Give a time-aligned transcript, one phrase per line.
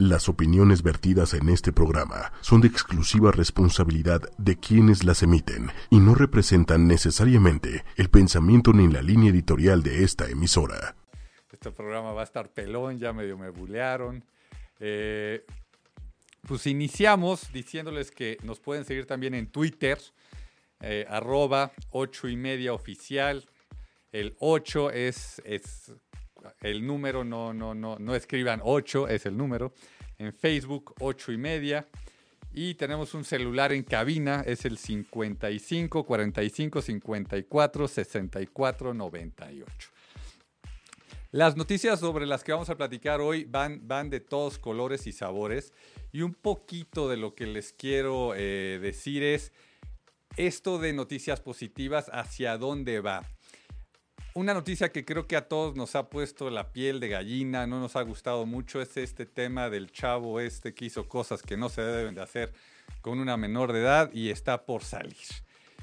[0.00, 5.98] Las opiniones vertidas en este programa son de exclusiva responsabilidad de quienes las emiten y
[5.98, 10.94] no representan necesariamente el pensamiento ni la línea editorial de esta emisora.
[11.52, 14.24] Este programa va a estar pelón, ya medio me bulearon.
[14.78, 15.44] Eh,
[16.46, 19.98] pues iniciamos diciéndoles que nos pueden seguir también en Twitter,
[20.80, 23.48] eh, arroba 8 y media oficial.
[24.12, 25.92] El 8 es, es
[26.60, 29.72] el número, no, no, no, no escriban 8, es el número.
[30.18, 31.86] En Facebook, 8 y media.
[32.52, 39.90] Y tenemos un celular en cabina, es el 55 45 54 64 98.
[41.30, 45.12] Las noticias sobre las que vamos a platicar hoy van, van de todos colores y
[45.12, 45.74] sabores.
[46.10, 49.52] Y un poquito de lo que les quiero eh, decir es
[50.38, 53.26] esto de noticias positivas, hacia dónde va
[54.38, 57.80] una noticia que creo que a todos nos ha puesto la piel de gallina, no
[57.80, 61.68] nos ha gustado mucho, es este tema del chavo este que hizo cosas que no
[61.68, 62.52] se deben de hacer
[63.00, 65.16] con una menor de edad y está por salir.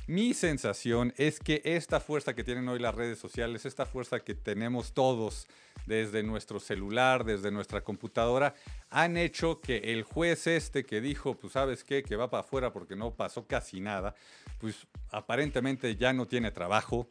[0.08, 4.36] Mi sensación es que esta fuerza que tienen hoy las redes sociales, esta fuerza que
[4.36, 5.48] tenemos todos
[5.86, 8.56] desde nuestro celular, desde nuestra computadora,
[8.90, 12.72] han hecho que el juez este que dijo, pues sabes qué, que va para afuera
[12.72, 14.16] porque no pasó casi nada,
[14.60, 17.10] pues aparentemente ya no tiene trabajo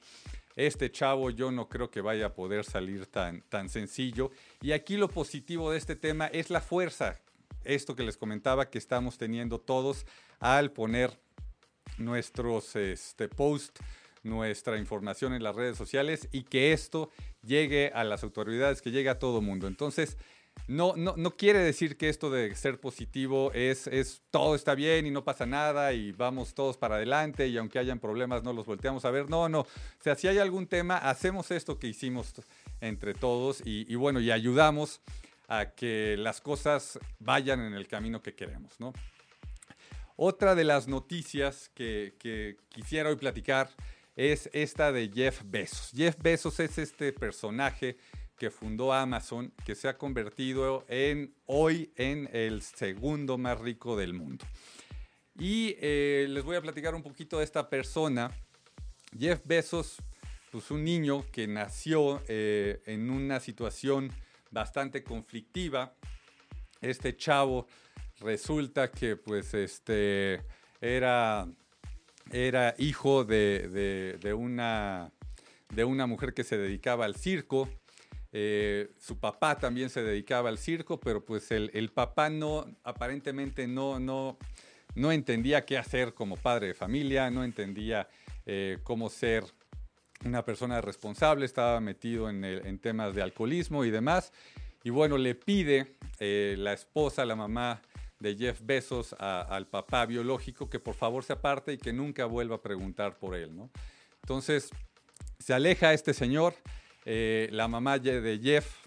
[0.57, 4.31] este chavo yo no creo que vaya a poder salir tan, tan sencillo.
[4.61, 7.19] Y aquí lo positivo de este tema es la fuerza,
[7.65, 10.07] esto que les comentaba que estamos teniendo todos
[10.39, 11.19] al poner
[11.99, 13.81] nuestros este, posts,
[14.23, 17.11] nuestra información en las redes sociales y que esto
[17.43, 19.67] llegue a las autoridades, que llegue a todo mundo.
[19.67, 20.17] Entonces,
[20.67, 25.07] no, no, no quiere decir que esto de ser positivo es, es todo está bien
[25.07, 28.65] y no pasa nada y vamos todos para adelante y aunque hayan problemas no los
[28.65, 29.29] volteamos a ver.
[29.29, 29.61] No, no.
[29.61, 29.67] O
[30.01, 32.33] sea, si hay algún tema, hacemos esto que hicimos
[32.81, 35.01] entre todos y, bueno, y ayudamos
[35.49, 38.95] a que las cosas vayan en el camino que queremos, ¿no?
[40.17, 43.69] Otra de las noticias que, que quisiera hoy platicar
[44.17, 45.91] es esta de Jeff Bezos.
[45.95, 47.99] Jeff Bezos es este personaje
[48.37, 54.15] que fundó Amazon, que se ha convertido en hoy en el segundo más rico del
[54.15, 54.45] mundo.
[55.39, 58.31] Y eh, les voy a platicar un poquito de esta persona.
[59.19, 59.97] Jeff Bezos,
[60.51, 64.13] pues un niño que nació eh, en una situación
[64.51, 65.95] bastante conflictiva.
[66.81, 67.67] Este chavo
[68.21, 70.43] resulta que pues este
[70.81, 71.49] era,
[72.31, 75.13] era hijo de, de, una,
[75.71, 77.69] de una mujer que se dedicaba al circo
[78.37, 84.01] eh, su papá también se dedicaba al circo, pero pues el, papá no, aparentemente no,
[84.01, 84.39] no,
[84.97, 88.09] no entendía qué hacer como padre de familia, no entendía
[88.45, 89.45] eh, cómo ser
[90.25, 94.33] una persona responsable, estaba metido en, temas de alcoholismo y demás.
[94.83, 97.83] Y bueno, le pide eh, la esposa, la mamá
[98.19, 102.57] de Jeff Bezos al papá biológico que por favor se aparte y que nunca vuelva
[102.57, 103.55] a preguntar por él.
[103.55, 103.71] ¿no?
[104.23, 104.71] Entonces
[105.39, 106.57] se aleja este señor
[107.05, 108.85] eh, la mamá de Jeff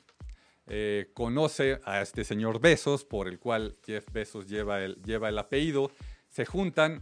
[0.70, 5.38] eh, conoce a este señor Besos, por el cual Jeff Besos lleva el, lleva el
[5.38, 5.92] apellido,
[6.30, 7.02] se juntan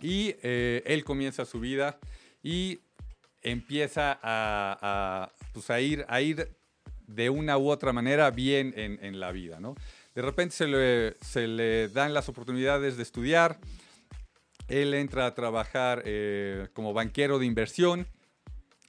[0.00, 1.98] y eh, él comienza su vida
[2.42, 2.80] y
[3.42, 6.56] empieza a, pues, ir, a ir
[7.06, 9.60] de una u otra manera bien en, la vida.
[9.60, 9.76] ¿no?
[10.14, 13.58] De repente se le, se le, dan las oportunidades de estudiar,
[14.66, 16.04] él entra a trabajar
[16.72, 18.06] como banquero de inversión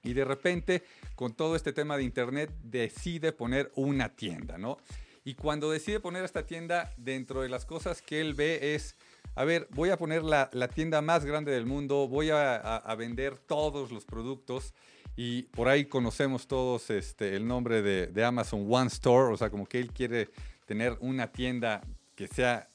[0.03, 0.83] y de repente
[1.15, 4.77] con todo este tema de Internet, decide poner una tienda, ¿no?
[5.25, 8.95] Y cuando decide poner esta tienda, dentro de las cosas que él ve es,
[9.35, 13.91] a ver, voy a poner la, tienda más grande del mundo, voy a, vender todos
[13.91, 14.73] los productos
[15.15, 19.49] y por ahí conocemos todos este, el nombre de, de Amazon One Store, o sea,
[19.49, 20.29] como que él quiere
[20.65, 21.81] tener una tienda
[22.15, 22.67] que sea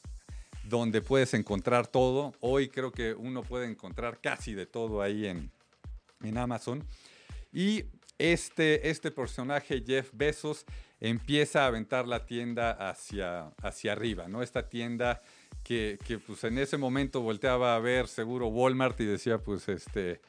[0.64, 2.34] donde puedes encontrar todo.
[2.40, 5.50] Hoy creo que uno puede encontrar casi de todo ahí en,
[6.22, 6.84] en Amazon.
[7.52, 7.84] Y
[8.18, 10.64] este, este personaje, Jeff Bezos,
[11.00, 14.42] empieza a aventar la tienda hacia, hacia arriba, ¿no?
[14.42, 15.22] Esta tienda
[15.62, 20.20] que, pues en ese momento volteaba a ver seguro Walmart y decía, pues, este,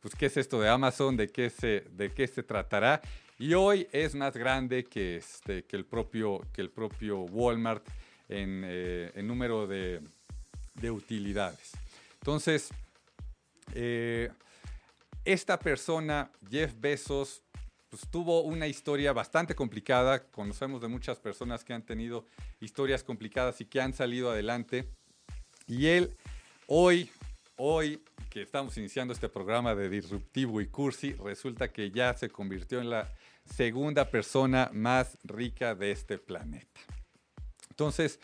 [0.00, 1.16] pues ¿qué es esto de Amazon?
[1.16, 3.00] ¿De qué se, de qué se tratará?
[3.38, 7.86] Y hoy es más grande que, este, que, el, propio, que el propio Walmart
[8.28, 10.02] en, eh, número de,
[10.90, 11.72] utilidades.
[12.20, 12.70] Entonces,
[13.74, 14.30] eh,
[15.24, 17.42] esta persona, Jeff Bezos,
[17.88, 20.22] pues, tuvo una historia bastante complicada.
[20.30, 22.26] Conocemos de muchas personas que han tenido
[22.60, 24.88] historias complicadas y que han salido adelante.
[25.66, 26.16] Y él,
[26.66, 27.10] hoy,
[27.56, 32.80] hoy que estamos iniciando este programa de Disruptivo y Cursi, resulta que ya se convirtió
[32.80, 33.10] en la
[33.44, 36.80] segunda persona más rica de este planeta.
[37.70, 38.20] Entonces,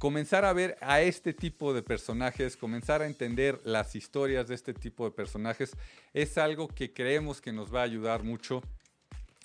[0.00, 4.72] comenzar a ver a este tipo de personajes, comenzar a entender las historias de este
[4.72, 5.76] tipo de personajes,
[6.14, 8.62] es algo que creemos que nos va a ayudar mucho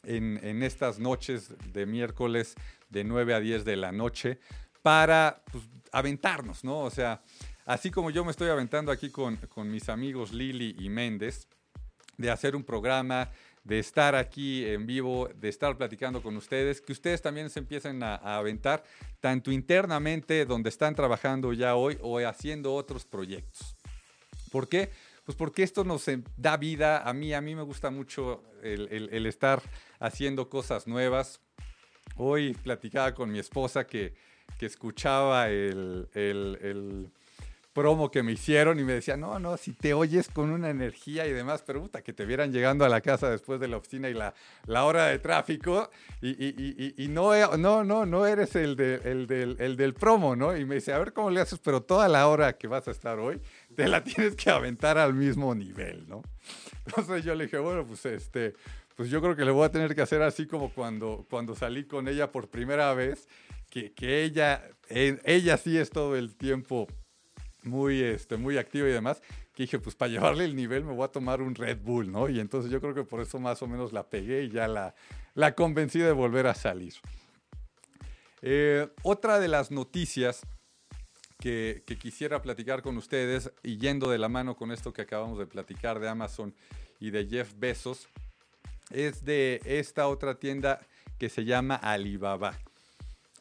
[0.03, 2.55] en, estas noches de miércoles
[2.89, 4.39] de 9 a 10 de la noche
[4.81, 6.79] para pues, aventarnos, ¿no?
[6.79, 7.21] O sea,
[7.65, 11.49] así como yo me estoy aventando aquí con, con mis amigos Lili y Méndez,
[12.15, 13.29] de hacer un programa,
[13.65, 18.03] de estar aquí en vivo, de estar platicando con ustedes, que ustedes también se empiecen
[18.03, 18.83] a, aventar,
[19.19, 23.75] tanto internamente donde están trabajando ya hoy o haciendo otros proyectos.
[24.51, 24.91] ¿Por qué?
[25.25, 26.05] Pues porque esto nos
[26.37, 29.63] da vida a mí, a mí me gusta mucho el, estar
[29.99, 31.41] haciendo cosas nuevas.
[32.17, 34.13] Hoy platicaba con mi esposa que,
[34.59, 37.11] que escuchaba el, el
[37.75, 41.27] promo que me hicieron y me decía, no, no, si te oyes con una energía
[41.27, 44.09] y demás, pero puta, que te vieran llegando a la casa después de la oficina
[44.09, 44.33] y la,
[44.65, 45.89] la hora de tráfico
[46.21, 49.93] y, y, y, y no, no, no, no eres el, de, el, del, el del
[49.93, 50.55] promo, ¿no?
[50.55, 52.91] Y me dice, a ver cómo le haces, pero toda la hora que vas a
[52.91, 53.41] estar hoy,
[53.75, 56.23] te la tienes que aventar al mismo nivel, ¿no?
[56.85, 58.53] Entonces yo le dije, bueno, pues este,
[58.95, 61.83] pues yo creo que le voy a tener que hacer así como cuando, cuando salí
[61.83, 63.27] con ella por primera vez,
[63.69, 66.87] que, que ella, eh, ella sí es todo el tiempo
[67.65, 69.21] muy, este, muy activo y demás,
[69.53, 72.29] que dije, pues para llevarle el nivel me voy a tomar un Red Bull, ¿no?
[72.29, 74.95] Y entonces yo creo que por eso más o menos la pegué y ya la,
[75.33, 76.93] la convencí de volver a salir.
[78.41, 80.41] Eh, otra de las noticias
[81.39, 85.37] que, que, quisiera platicar con ustedes, y yendo de la mano con esto que acabamos
[85.39, 86.53] de platicar de Amazon
[86.99, 88.07] y de Jeff Bezos,
[88.91, 90.79] es de esta otra tienda
[91.17, 92.57] que se llama Alibaba.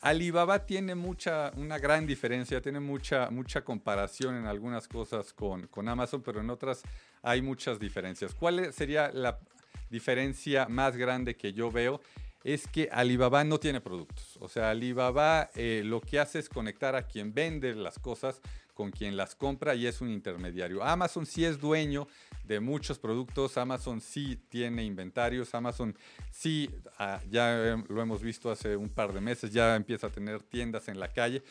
[0.05, 5.89] Alibaba tiene mucha, una gran diferencia, tiene mucha, mucha comparación en algunas cosas con, con
[5.89, 6.83] Amazon, pero en otras
[7.23, 8.35] hay muchas diferencias.
[8.35, 9.39] ¿Cuál sería la
[9.89, 12.03] diferencia más grande que yo veo?
[12.45, 14.37] Es que Alibaba no tiene productos.
[14.41, 18.41] O sea, Alibaba eh, lo que hace es conectar a quien vende las cosas
[18.75, 20.85] con quien las compra y es un intermediario.
[20.85, 22.07] Amazon sí es dueño
[22.45, 25.97] de muchos productos, Amazon sí tiene inventarios, Amazon
[26.31, 26.69] sí,
[26.99, 30.89] ah, ya lo hemos visto hace un par de meses, ya empieza a tener tiendas
[30.89, 31.43] en la calle.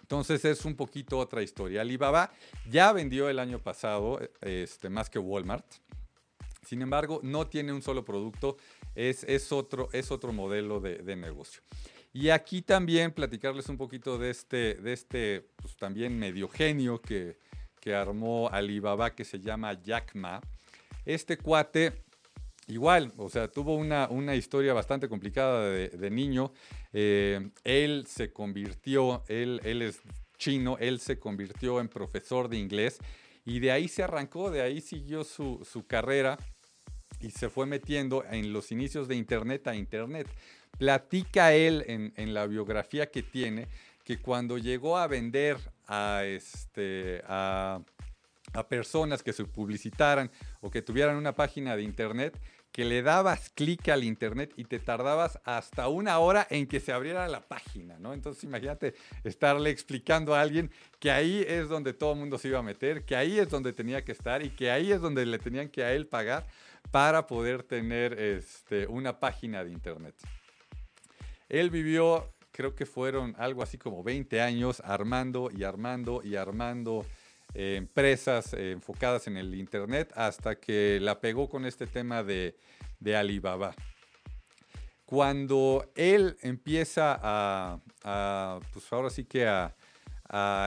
[0.00, 1.82] Entonces es un poquito otra historia.
[1.82, 2.32] Alibaba
[2.70, 5.66] ya vendió el año pasado este, más que Walmart.
[6.64, 8.56] Sin embargo, no tiene un solo producto,
[8.98, 11.62] es, es, otro, es otro modelo de, de negocio.
[12.12, 17.38] Y aquí también platicarles un poquito de este, de este pues, también medio genio que,
[17.80, 20.40] que armó Alibaba que se llama Jack Ma.
[21.04, 21.92] Este cuate,
[22.66, 26.52] igual, o sea, tuvo una, una historia bastante complicada de, niño.
[26.92, 30.00] Eh, él se convirtió, él, él es
[30.38, 32.98] chino, él se convirtió en profesor de inglés
[33.44, 36.36] y de ahí se arrancó, de ahí siguió su, su carrera
[37.20, 40.28] y se fue metiendo en los inicios de Internet a Internet.
[40.78, 43.68] Platica él en, en la biografía que tiene
[44.04, 47.80] que cuando llegó a vender a, este, a,
[48.54, 50.30] a personas que se publicitaran
[50.60, 52.38] o que tuvieran una página de Internet,
[52.72, 56.92] que le dabas clic al internet y te tardabas hasta una hora en que se
[56.92, 58.12] abriera la página, ¿no?
[58.12, 58.94] Entonces imagínate
[59.24, 60.70] estarle explicando a alguien
[61.00, 63.72] que ahí es donde todo el mundo se iba a meter, que ahí es donde
[63.72, 66.46] tenía que estar y que ahí es donde le tenían que a él pagar
[66.90, 70.14] para poder tener este, una página de internet.
[71.48, 77.06] Él vivió, creo que fueron algo así como 20 años armando y armando y armando
[77.54, 82.56] eh, empresas eh, enfocadas en el Internet hasta que la pegó con este tema de,
[83.00, 83.74] de Alibaba.
[85.06, 89.74] Cuando él empieza a, pues ahora sí que a,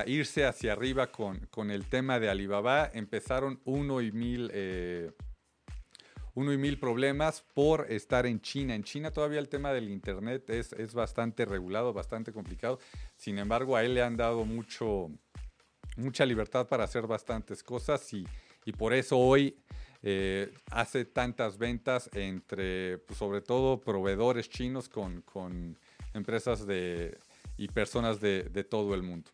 [0.08, 4.50] irse hacia arriba con, con, el tema de Alibaba, empezaron uno y mil...
[4.52, 5.12] Eh,
[6.34, 8.76] uno y mil problemas por estar en China.
[8.76, 12.80] En China todavía el tema del Internet es, es bastante regulado, bastante complicado.
[13.18, 15.10] Sin embargo, a él le han dado mucho,
[15.98, 18.26] mucha libertad para hacer bastantes cosas y,
[18.66, 19.58] y por eso hoy
[20.04, 25.78] eh, hace tantas ventas entre, pues, sobre todo, proveedores chinos con, con
[26.14, 27.20] empresas de,
[27.58, 29.30] y personas de, de, todo el mundo.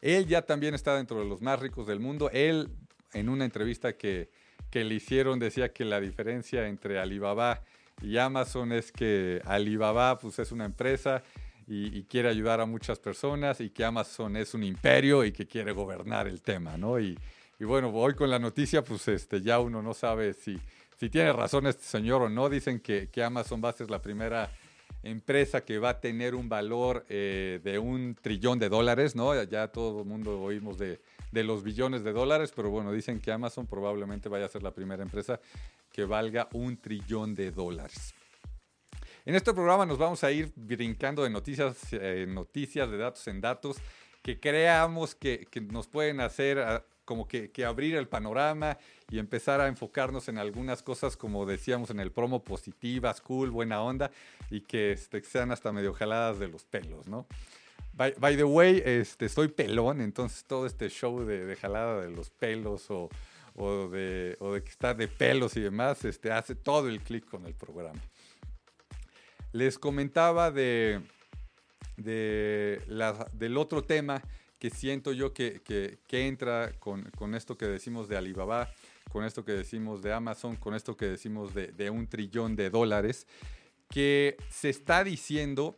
[0.00, 2.30] Él ya también está dentro de los más ricos del mundo.
[2.30, 2.68] Él,
[3.12, 4.30] en una entrevista que,
[4.72, 7.60] que le hicieron, decía que la diferencia entre Alibaba
[8.00, 11.22] y Amazon es que Alibaba pues, es una empresa
[11.68, 15.72] y, quiere ayudar a muchas personas y que Amazon es un imperio y que quiere
[15.72, 16.98] gobernar el tema, ¿no?
[16.98, 17.18] Y,
[17.60, 20.58] y bueno, hoy con la noticia, pues este, ya uno no sabe si,
[20.98, 22.48] si tiene razón este señor o no.
[22.48, 24.50] Dicen que, que Amazon va a ser la primera
[25.02, 29.40] empresa que va a tener un valor eh, de un trillón de dólares, ¿no?
[29.44, 33.32] Ya todo el mundo oímos de, de, los billones de dólares, pero bueno, dicen que
[33.32, 35.40] Amazon probablemente vaya a ser la primera empresa
[35.92, 38.14] que valga un trillón de dólares.
[39.24, 43.40] En este programa nos vamos a ir brincando de noticias, eh, noticias de datos en
[43.40, 43.76] datos
[44.22, 48.78] que creamos que, que nos pueden hacer ah, como que, que, abrir el panorama
[49.10, 53.82] y empezar a enfocarnos en algunas cosas, como decíamos en el promo, positivas, cool, buena
[53.82, 54.10] onda,
[54.50, 57.26] y que este, sean hasta medio jaladas de los pelos, ¿no?
[57.92, 62.10] By, by the way, este, soy pelón, entonces todo este show de, de jalada de
[62.10, 63.10] los pelos o,
[63.56, 67.26] o, de, o, de, que está de pelos y demás, este, hace todo el clic
[67.26, 68.00] con el programa.
[69.52, 71.02] Les comentaba de,
[71.98, 74.22] de la, del otro tema
[74.62, 78.72] que siento yo que, que, que entra con, con, esto que decimos de Alibaba,
[79.10, 82.70] con esto que decimos de Amazon, con esto que decimos de, de un trillón de
[82.70, 83.26] dólares,
[83.88, 85.76] que se está diciendo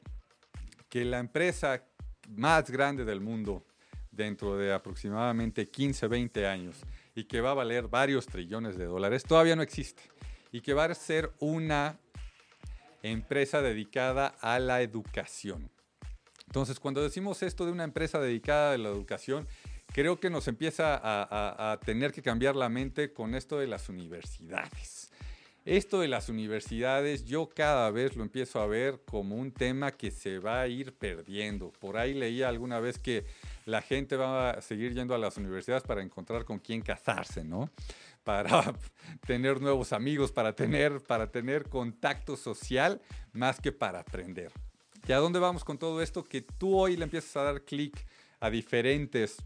[0.91, 1.83] que la empresa
[2.29, 3.65] más grande del mundo
[4.13, 6.77] dentro de aproximadamente 15, 20 años
[7.15, 10.03] y que va a valer varios trillones de dólares, todavía no existe.
[10.53, 11.99] Y que va a ser una
[13.03, 15.71] empresa dedicada a la educación.
[16.47, 19.47] Entonces, cuando decimos esto de una empresa dedicada a la educación,
[19.93, 23.89] creo que nos empieza a, a, tener que cambiar la mente con esto de las
[23.89, 25.11] universidades.
[25.65, 30.11] Esto de las universidades yo cada vez lo empiezo a ver como un tema que
[30.11, 31.73] se va a ir perdiendo.
[31.81, 33.25] Por ahí leía alguna vez que
[33.65, 37.71] la gente va a seguir yendo a las universidades para encontrar con quién casarse, ¿no?
[38.25, 38.75] Para
[39.27, 43.01] tener nuevos amigos, para tener, para tener contacto social
[43.33, 44.53] más que para aprender.
[45.07, 46.25] ¿Y a dónde vamos con todo esto?
[46.25, 48.07] Que tú hoy le empiezas a dar clic
[48.41, 49.37] a diferentes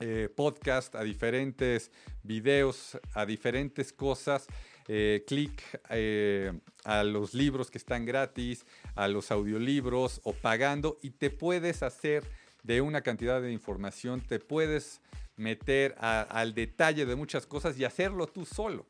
[0.00, 1.92] eh, podcasts, a diferentes
[2.24, 4.48] videos, a diferentes cosas.
[4.88, 11.10] Eh, clic eh, a los libros que están gratis, a los audiolibros o pagando y
[11.10, 12.24] te puedes hacer
[12.64, 15.00] de una cantidad de información, te puedes
[15.36, 18.86] meter al detalle de muchas cosas y hacerlo tú solo.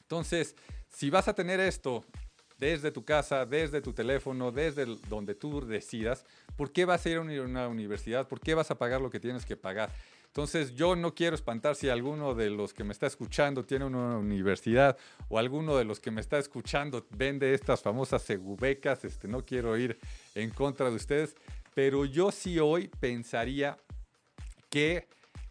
[0.00, 0.56] Entonces,
[0.88, 2.04] si vas a tener esto
[2.58, 6.24] desde tu casa, desde tu teléfono, desde donde tú decidas,
[6.56, 8.26] ¿por qué vas a ir a una universidad?
[8.28, 9.90] ¿Por qué vas a pagar lo que tienes que pagar?
[10.36, 14.18] Entonces yo no quiero espantar si alguno de los que me está escuchando tiene una
[14.18, 14.98] universidad
[15.30, 19.78] o alguno de los que me está escuchando vende estas famosas segubecas, este, no quiero
[19.78, 19.98] ir
[20.34, 21.36] en contra de ustedes,
[21.74, 23.78] pero yo sí hoy pensaría
[24.68, 25.06] que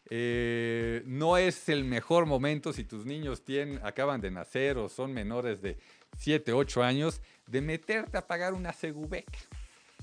[0.07, 5.13] eh, no es el mejor momento si tus niños tienen, acaban de nacer o son
[5.13, 5.77] menores de
[6.17, 9.37] 7, 8 años, de meterte a pagar una segubeca.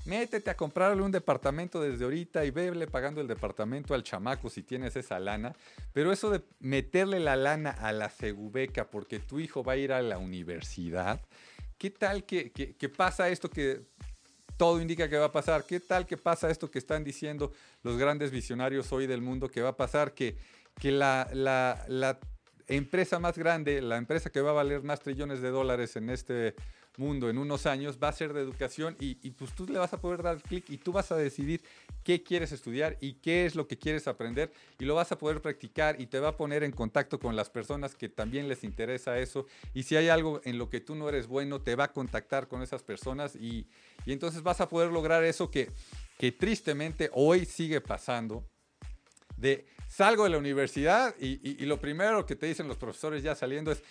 [0.05, 4.61] Métete a comprarle un departamento desde ahorita y vele pagando el departamento al chamaco si
[4.61, 5.55] tienes esa lana.
[5.93, 9.93] Pero eso de meterle la lana a la segubeca porque tu hijo va a ir
[9.93, 11.21] a la universidad,
[11.77, 13.81] ¿qué tal que, que, pasa esto que
[14.57, 15.65] todo indica que va a pasar?
[15.65, 19.61] ¿Qué tal que pasa esto que están diciendo los grandes visionarios hoy del mundo que
[19.61, 20.13] va a pasar?
[20.13, 20.35] Que,
[20.79, 21.29] que la
[22.67, 26.55] empresa más grande, la empresa que va a valer más trillones de dólares en este
[26.97, 29.93] mundo en unos años va a ser de educación y, y pues tú le vas
[29.93, 31.61] a poder dar clic y tú vas a decidir
[32.03, 35.41] qué quieres estudiar y qué es lo que quieres aprender y lo vas a poder
[35.41, 39.17] practicar y te va a poner en contacto con las personas que también les interesa
[39.17, 39.45] eso.
[39.73, 42.47] Y si hay algo en lo que tú no eres bueno te va a contactar
[42.47, 43.67] con esas personas y,
[44.05, 45.69] y entonces vas a poder lograr eso que,
[46.17, 48.43] que tristemente hoy sigue pasando
[49.43, 53.21] de salgo de la universidad y, y, y, lo primero que te dicen los profesores
[53.21, 53.83] ya saliendo es,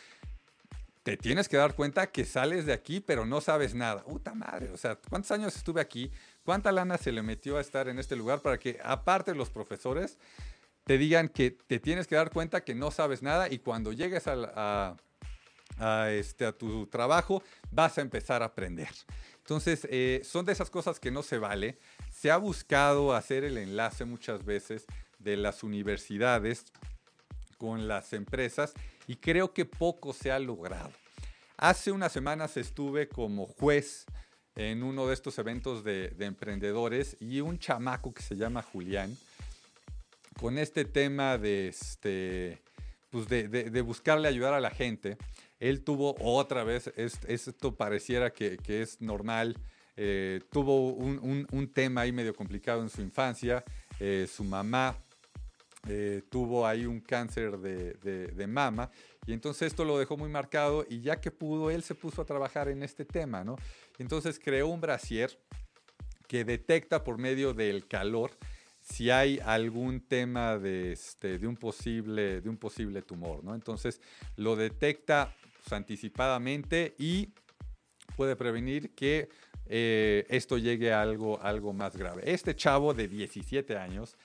[1.03, 4.03] te tienes que dar cuenta que sales de aquí, pero no sabes nada.
[4.03, 6.11] Puta madre, o sea, ¿cuántos años estuve aquí?
[6.43, 10.17] ¿Cuánta lana se le metió a estar en este lugar para que, aparte los profesores,
[10.85, 14.27] te digan que te tienes que dar cuenta que no sabes nada y cuando llegues
[14.27, 14.97] a, a,
[15.79, 18.91] a este, a tu trabajo vas a empezar a aprender?
[19.39, 21.79] Entonces, eh, son de esas cosas que no se vale.
[22.11, 24.87] Se ha buscado hacer el enlace muchas veces
[25.23, 26.65] de las universidades
[27.59, 28.73] con las empresas
[29.07, 30.91] y creo que poco se ha logrado.
[31.57, 34.05] Hace unas semanas estuve como juez
[34.57, 39.17] en uno de estos eventos de, de emprendedores y un chamaco que se llama Julián,
[40.39, 42.59] con este tema de, este,
[43.11, 45.17] pues de, de, buscarle ayudar a la gente,
[45.61, 49.57] él tuvo otra vez, es, esto pareciera que, que es normal,
[49.97, 53.63] eh, tuvo un, un, un, tema ahí medio complicado en su infancia,
[54.01, 54.97] eh, su mamá
[55.89, 58.91] eh, tuvo ahí un cáncer de, de, de, mama
[59.27, 62.25] y entonces esto lo dejó muy marcado y ya que pudo, él se puso a
[62.25, 63.57] trabajar en este tema, ¿no?
[63.99, 65.37] Entonces creó un brasier
[66.29, 68.31] que detecta por medio del calor
[68.81, 73.55] si hay algún tema de, este, de, un, posible, de un posible tumor, ¿no?
[73.55, 74.01] Entonces
[74.37, 77.29] lo detecta pues, anticipadamente y
[78.17, 79.29] puede prevenir que
[79.67, 82.23] eh, esto llegue a algo, algo más grave.
[82.27, 84.17] Este chavo de 17 años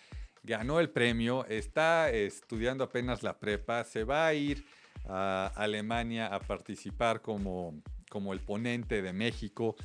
[0.48, 4.66] ganó el premio, está estudiando apenas la prepa, se va a ir
[5.06, 7.76] a Alemania a participar como,
[8.10, 9.76] como el ponente de México.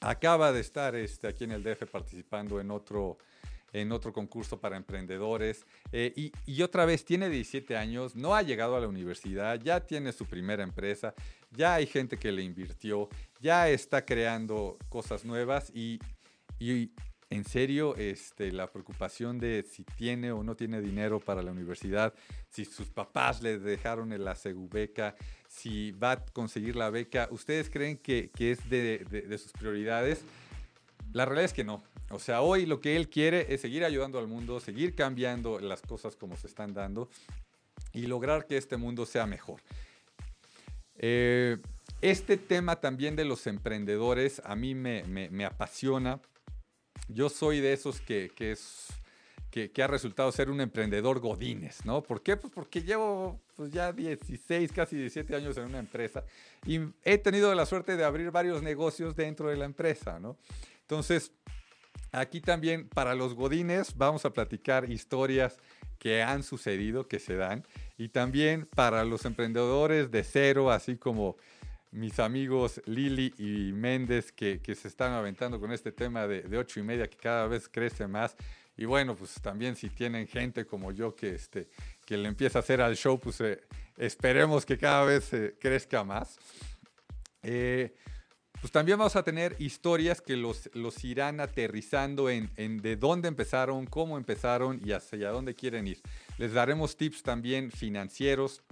[0.00, 3.18] Acaba de estar este, aquí en el DF participando en otro,
[3.72, 5.66] en otro concurso para emprendedores.
[5.92, 9.80] Eh, y, y, otra vez, tiene 17 años, no ha llegado a la universidad, ya
[9.80, 11.14] tiene su primera empresa,
[11.50, 15.98] ya hay gente que le invirtió, ya está creando cosas nuevas y,
[16.58, 16.90] y
[17.28, 22.14] en serio, este, la preocupación de si tiene o no tiene dinero para la universidad,
[22.50, 24.28] si sus papás le dejaron el
[24.70, 25.16] beca,
[25.48, 30.22] si va a conseguir la beca, ¿ustedes creen que, es de, sus prioridades?
[31.12, 31.82] La realidad es que no.
[32.10, 35.82] O sea, hoy lo que él quiere es seguir ayudando al mundo, seguir cambiando las
[35.82, 37.08] cosas como se están dando
[37.92, 39.60] y lograr que este mundo sea mejor.
[40.98, 41.58] Eh,
[42.02, 46.20] este tema también de los emprendedores a mí me apasiona
[47.08, 48.30] yo soy de esos que,
[49.50, 52.02] que ha resultado ser un emprendedor godines, ¿no?
[52.02, 52.36] ¿Por qué?
[52.36, 56.24] Pues porque llevo pues ya 16, casi 17 años en una empresa
[56.66, 60.36] y he tenido la suerte de abrir varios negocios dentro de la empresa, ¿no?
[60.82, 61.32] Entonces,
[62.12, 65.58] aquí también para los godines vamos a platicar historias
[65.98, 71.36] que han sucedido, que se dan, y también para los emprendedores de cero, así como
[71.90, 76.58] mis amigos Lili y Méndez que, que, se están aventando con este tema de, de,
[76.58, 78.36] ocho y media que cada vez crece más.
[78.76, 81.68] Y bueno, pues también si tienen gente como yo que, este,
[82.04, 83.62] que le empieza a hacer al show, pues eh,
[83.96, 86.38] esperemos que cada vez eh, crezca más.
[87.42, 87.94] Eh,
[88.60, 93.28] pues también vamos a tener historias que los, los irán aterrizando en, en, de dónde
[93.28, 96.00] empezaron, cómo empezaron y hacia dónde quieren ir.
[96.36, 98.62] Les daremos tips también financieros.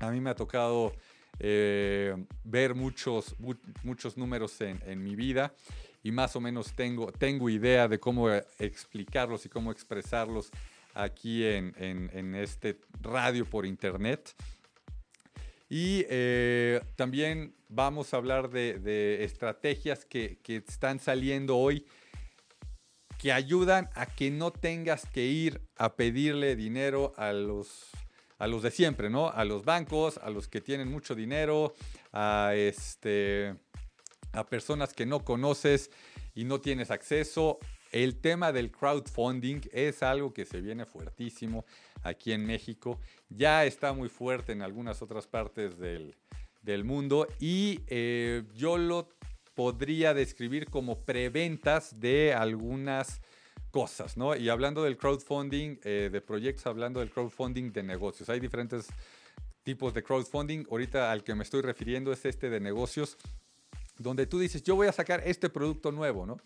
[0.00, 0.92] A mí me ha tocado
[1.38, 2.14] eh,
[2.44, 3.36] ver muchos,
[3.82, 5.54] muchos números en, mi vida
[6.02, 10.50] y más o menos tengo, tengo idea de cómo explicarlos y cómo expresarlos
[10.94, 14.34] aquí en, este radio por internet.
[15.68, 21.84] Y eh, también vamos a hablar de, estrategias que, están saliendo hoy
[23.18, 27.90] que ayudan a que no tengas que ir a pedirle dinero a los
[28.38, 29.30] a los de siempre, ¿no?
[29.30, 31.74] A los bancos, a los que tienen mucho dinero,
[32.12, 33.54] a, este,
[34.32, 35.90] a personas que no conoces
[36.34, 37.58] y no tienes acceso.
[37.92, 41.64] El tema del crowdfunding es algo que se viene fuertísimo
[42.02, 43.00] aquí en México.
[43.28, 46.14] Ya está muy fuerte en algunas otras partes del,
[46.62, 49.08] del mundo y eh, yo lo
[49.54, 53.22] podría describir como preventas de algunas
[53.76, 54.34] cosas, ¿no?
[54.34, 58.30] Y hablando del crowdfunding, eh, de proyectos, hablando del crowdfunding de negocios.
[58.30, 58.88] Hay diferentes
[59.64, 60.64] tipos de crowdfunding.
[60.70, 63.18] Ahorita al que me estoy refiriendo es este de negocios,
[63.98, 66.38] donde tú dices, yo voy a sacar este producto nuevo, ¿no?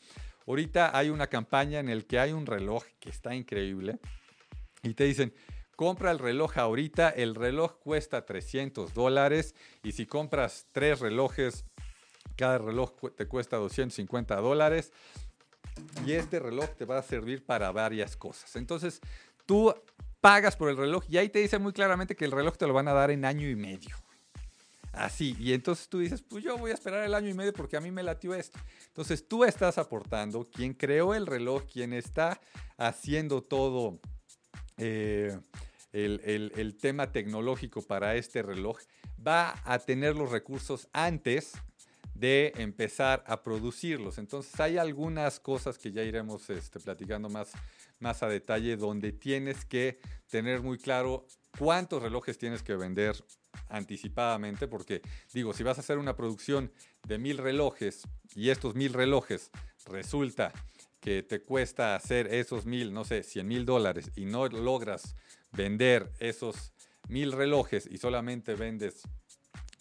[0.44, 4.00] Ahorita hay una campaña en el que hay un reloj que está increíble
[4.82, 5.32] y te dicen,
[5.76, 11.64] compra el reloj ahorita, el reloj cuesta 300 dólares y si compras tres relojes,
[12.34, 14.92] cada reloj te cuesta 250 dólares
[16.06, 18.56] y este reloj te va a servir para varias cosas.
[18.56, 19.00] Entonces,
[19.46, 19.74] tú
[20.20, 22.74] pagas por el reloj y ahí te dice muy claramente que el reloj te lo
[22.74, 23.96] van a dar en año y medio.
[24.92, 27.76] Así, y entonces tú dices, pues yo voy a esperar el año y medio porque
[27.76, 28.58] a mí me latió esto.
[28.88, 32.40] Entonces tú estás aportando, quien creó el reloj, quien está
[32.76, 34.00] haciendo todo
[34.78, 35.38] eh,
[35.92, 38.78] el, tema tecnológico para este reloj,
[39.24, 41.52] va a tener los recursos antes
[42.20, 44.18] de empezar a producirlos.
[44.18, 47.52] Entonces hay algunas cosas que ya iremos este, platicando más,
[47.98, 51.26] más a detalle donde tienes que tener muy claro
[51.58, 53.16] cuántos relojes tienes que vender
[53.70, 55.00] anticipadamente, porque
[55.32, 56.70] digo, si vas a hacer una producción
[57.08, 58.02] de mil relojes
[58.34, 59.50] y estos mil relojes
[59.86, 60.52] resulta
[61.00, 65.16] que te cuesta hacer esos mil, no sé, 100 mil dólares y no logras
[65.52, 66.74] vender esos
[67.08, 69.02] mil relojes y solamente vendes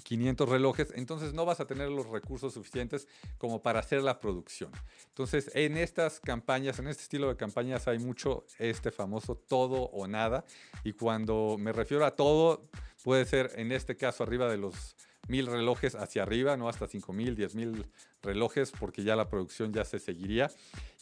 [0.09, 4.71] 500 relojes, entonces no vas a tener los recursos suficientes como para hacer la producción.
[5.09, 10.07] Entonces, en estas campañas, en este estilo de campañas hay mucho este famoso todo o
[10.07, 10.45] nada.
[10.83, 12.67] Y cuando me refiero a todo,
[13.03, 14.95] puede ser en este caso arriba de los
[15.27, 17.85] mil relojes hacia arriba, no hasta 5 mil, 10 mil
[18.23, 20.49] relojes, porque ya la producción ya se seguiría.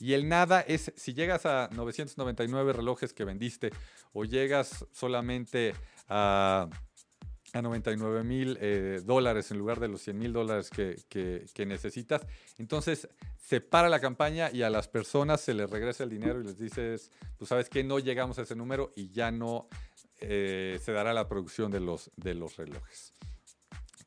[0.02, 3.72] Y el nada es si llegas a 999 relojes que vendiste
[4.12, 5.74] o llegas solamente
[6.10, 6.68] a
[7.54, 12.26] a 99 mil eh, dólares en lugar de los 100 mil dólares que, necesitas.
[12.58, 13.08] Entonces
[13.38, 16.58] se para la campaña y a las personas se les regresa el dinero y les
[16.58, 19.68] dices, pues sabes que no llegamos a ese número y ya no
[20.20, 23.14] eh, se dará la producción de los, de los relojes.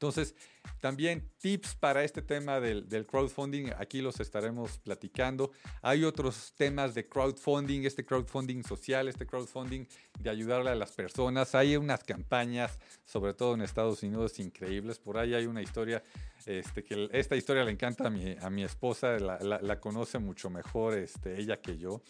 [0.00, 0.34] Entonces,
[0.80, 5.50] también tips para este tema del, crowdfunding, aquí los estaremos platicando.
[5.82, 9.84] Hay otros temas de crowdfunding, este crowdfunding social, este crowdfunding
[10.18, 11.54] de ayudarle a las personas.
[11.54, 14.98] Hay unas campañas, sobre todo en Estados Unidos, increíbles.
[14.98, 16.02] Por ahí hay una historia,
[16.46, 20.96] este, que esta historia le encanta a mi, a mi esposa, la, conoce mucho mejor
[20.96, 22.00] este, ella que yo,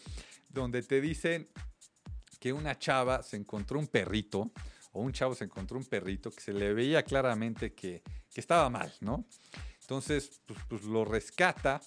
[0.47, 1.49] donde te dicen
[2.39, 4.49] que una chava se encontró un perrito
[4.93, 8.01] o un chavo se encontró un perrito que se le veía claramente que,
[8.33, 9.25] estaba mal, ¿no?
[9.81, 11.81] Entonces, pues, pues, lo rescata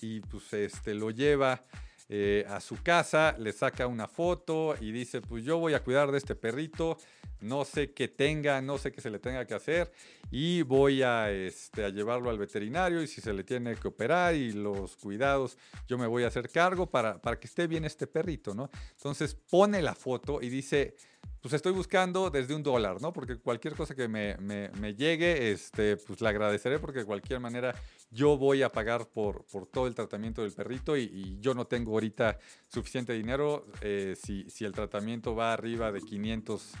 [0.00, 1.62] y pues este, lo lleva
[2.10, 6.10] eh, a su casa, le saca una foto y dice, pues yo voy a cuidar
[6.10, 6.96] de este perrito,
[7.40, 9.92] no sé qué tenga, no sé qué se le tenga que hacer
[10.30, 14.34] y voy a, este, a llevarlo al veterinario y si se le tiene que operar
[14.34, 18.06] y los cuidados, yo me voy a hacer cargo para, para que esté bien este
[18.06, 18.70] perrito, ¿no?
[18.92, 20.96] Entonces pone la foto y dice,
[21.40, 23.12] pues estoy buscando desde un dólar, ¿no?
[23.12, 27.74] Porque cualquier cosa que me, llegue, este, pues la agradeceré porque de cualquier manera
[28.10, 31.92] yo voy a pagar por, por todo el tratamiento del perrito y, yo no tengo
[31.92, 36.72] ahorita suficiente dinero eh, si, si, el tratamiento va arriba de 500,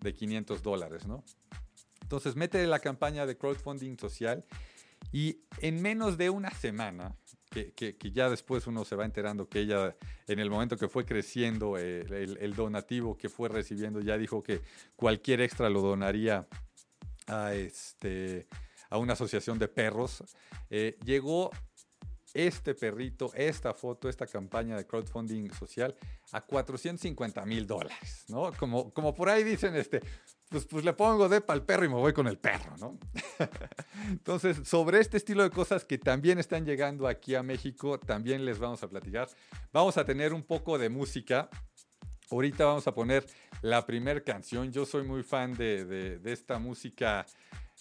[0.00, 1.22] de 500 dólares, ¿no?
[2.00, 4.44] Entonces mete la campaña de crowdfunding social
[5.12, 7.16] y en menos de una semana,
[7.64, 11.78] que, ya después uno se va enterando que ella, en el momento que fue creciendo
[11.78, 14.60] eh, el, donativo que fue recibiendo, ya dijo que
[14.94, 16.46] cualquier extra lo donaría
[17.26, 18.46] a, este,
[18.90, 20.22] a una asociación de perros.
[20.70, 21.50] Eh, llegó
[22.34, 25.94] este perrito, esta foto, esta campaña de crowdfunding social
[26.32, 28.52] a 450 mil dólares, ¿no?
[28.52, 30.00] Como, como por ahí dicen, este,
[30.48, 32.98] pues, pues le pongo de al perro y me voy con el perro, ¿no?
[34.08, 38.58] Entonces, sobre este estilo de cosas que también están llegando aquí a México, también les
[38.58, 39.28] vamos a platicar.
[39.72, 41.48] Vamos a tener un poco de música.
[42.30, 43.26] Ahorita vamos a poner
[43.62, 44.70] la primera canción.
[44.72, 47.26] Yo soy muy fan de, esta música,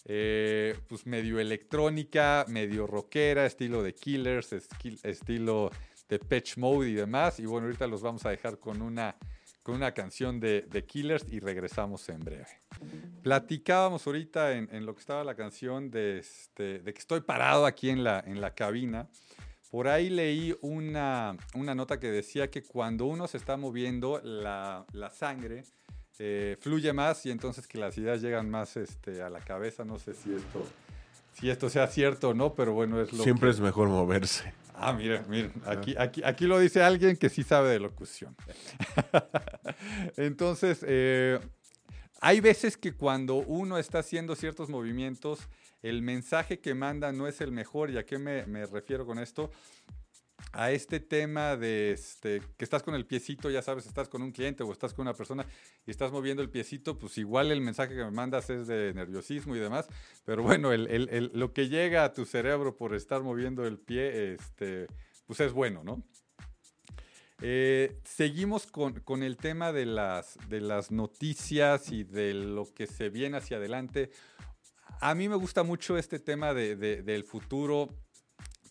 [0.05, 4.53] eh, pues medio electrónica, medio rockera, estilo de Killers,
[5.03, 5.71] estilo
[6.07, 7.39] de Patch Mode y demás.
[7.39, 9.15] Y bueno, ahorita los vamos a dejar con una
[9.65, 12.45] con una canción de, Killers y regresamos en breve.
[13.23, 17.89] Platicábamos ahorita en, lo que estaba la canción de, este, de, que estoy parado aquí
[17.89, 19.09] en la, en la cabina.
[19.71, 24.85] Por ahí leí una, una nota que decía que cuando uno se está moviendo, la,
[24.93, 25.63] la sangre
[26.19, 29.83] eh, fluye más y entonces que las ideas llegan más este, a la cabeza.
[29.85, 30.65] No sé si esto,
[31.33, 34.53] si esto sea cierto o no, pero bueno, es lo Siempre es mejor moverse.
[34.73, 38.35] Ah, mira, mira, aquí, aquí, aquí lo dice alguien que sí sabe de locución.
[40.17, 41.39] Entonces, eh,
[42.19, 45.47] hay veces que cuando uno está haciendo ciertos movimientos,
[45.81, 47.89] el mensaje que manda no es el mejor.
[47.89, 49.49] ¿Y a qué me, me refiero con esto?
[50.55, 54.31] A este tema de este, que estás con el piecito, ya sabes, estás con un
[54.31, 55.45] cliente o estás con una persona
[55.85, 59.55] y estás moviendo el piecito, pues igual el mensaje que me mandas es de nerviosismo
[59.57, 59.89] y demás,
[60.23, 64.87] pero bueno, lo que llega a tu cerebro por estar moviendo el pie, este,
[65.27, 66.01] pues es bueno, ¿no?
[67.41, 73.09] Eh, seguimos con, el tema de las, de las noticias y de lo que se
[73.09, 74.09] viene hacia adelante.
[75.01, 77.89] A mí me gusta mucho este tema del futuro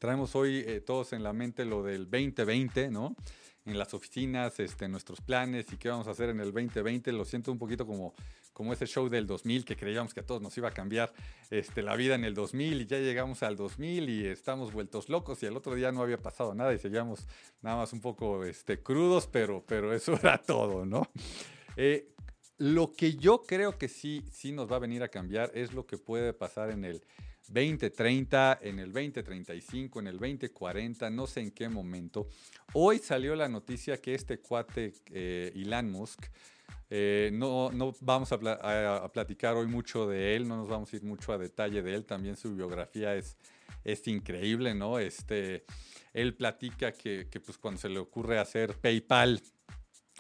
[0.05, 3.17] traemos hoy eh, todos en la mente lo del 2020, ¿no?
[3.64, 7.11] En las oficinas, este, nuestros planes y qué vamos a hacer en el 2020.
[7.12, 8.12] Lo siento un poquito como,
[8.53, 11.14] como ese show del 2000 que creíamos que a todos nos iba a cambiar
[11.49, 15.43] este, la vida en el 2000 y ya llegamos al 2000 y estamos vueltos locos
[15.43, 17.27] y el otro día no había pasado nada y seguíamos
[17.62, 21.09] nada más un poco este, crudos, pero, pero eso era todo, ¿no?
[21.79, 22.12] Eh,
[22.59, 25.87] lo que yo creo que sí, sí nos va a venir a cambiar es lo
[25.87, 27.03] que puede pasar en el
[27.49, 32.29] 2030, en el 2035, en el 2040, no sé en qué momento.
[32.73, 36.27] Hoy salió la noticia que este cuate, eh, Elon Musk,
[36.91, 41.03] eh, no, no vamos a, platicar hoy mucho de él, no nos vamos a ir
[41.03, 43.37] mucho a detalle de él, también su biografía es,
[43.85, 44.99] es increíble, ¿no?
[44.99, 45.65] Este,
[46.13, 49.41] él platica que, que pues cuando se le ocurre hacer PayPal,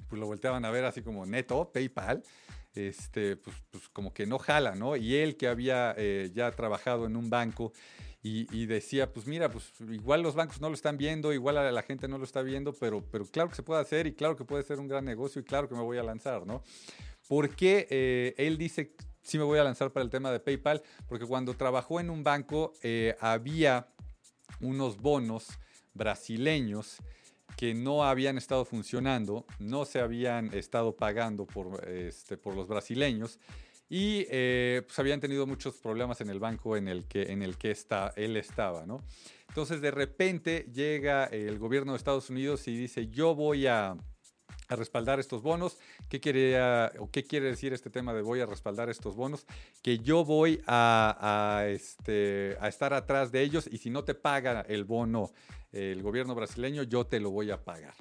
[0.08, 2.22] pues lo volteaban a ver así como neto, PayPal,
[2.74, 4.96] este, pues, pues, como que no jala, ¿no?
[4.96, 7.72] Y él que había eh, ya trabajado en un banco
[8.26, 12.08] y, decía, pues mira, pues igual los bancos no lo están viendo, igual la, gente
[12.08, 14.62] no lo está viendo, pero, pero claro que se puede hacer y claro que puede
[14.62, 16.62] ser un gran negocio y claro que me voy a lanzar, ¿no?
[17.28, 20.82] Porque eh, él dice, sí me voy a lanzar para el tema de PayPal?
[21.06, 23.88] Porque cuando trabajó en un banco eh, había
[24.60, 25.58] unos bonos
[25.92, 26.98] brasileños
[27.56, 33.38] que no habían estado funcionando, no se habían estado pagando por, este, por los brasileños
[33.88, 37.56] y eh, pues habían tenido muchos problemas en el banco en el que, en el
[37.56, 39.04] que está, él estaba, ¿no?
[39.48, 43.96] Entonces de repente llega el gobierno de Estados Unidos y dice, yo voy a,
[44.76, 45.78] respaldar estos bonos.
[46.08, 49.46] ¿Qué, quería, ¿Qué quiere decir este tema de voy a respaldar estos bonos?
[49.82, 54.62] Que yo voy a, este, a estar atrás de ellos y si no te paga
[54.62, 55.32] el bono
[55.72, 57.94] el gobierno brasileño, yo te lo voy a pagar.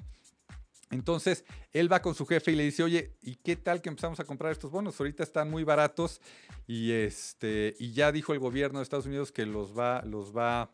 [0.90, 4.20] Entonces, él va con su jefe y le dice, oye, ¿y qué tal que empezamos
[4.20, 4.98] a comprar estos bonos?
[5.00, 6.20] Ahorita están muy baratos
[6.68, 10.70] y, este, y ya dijo el gobierno de Estados Unidos que los va, los va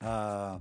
[0.00, 0.60] a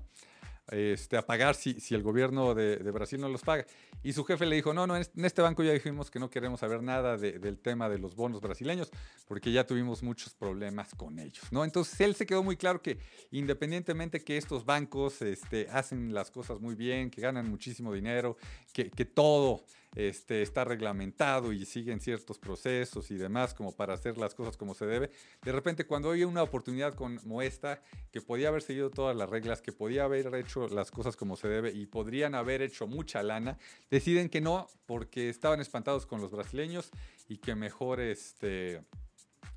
[0.72, 3.66] este, a pagar si, si el gobierno de, Brasil no los paga.
[4.04, 6.60] Y su jefe le dijo, no, no, en este banco ya dijimos que no queremos
[6.60, 8.92] saber nada del tema de los bonos brasileños
[9.28, 11.64] porque ya tuvimos muchos problemas con ellos, ¿no?
[11.64, 13.00] Entonces él se quedó muy claro que
[13.32, 18.38] independientemente que estos bancos este, hacen las cosas muy bien, que ganan muchísimo dinero,
[18.74, 19.64] que, que todo
[19.98, 24.76] este, está reglamentado y siguen ciertos procesos y demás como para hacer las cosas como
[24.76, 25.10] se debe.
[25.42, 27.82] De repente cuando hay una oportunidad como esta,
[28.12, 31.48] que podía haber seguido todas las reglas, que podía haber hecho las cosas como se
[31.48, 33.58] debe y podrían haber hecho mucha lana,
[33.90, 36.92] deciden que no porque estaban espantados con los brasileños
[37.28, 38.82] y que mejor, este,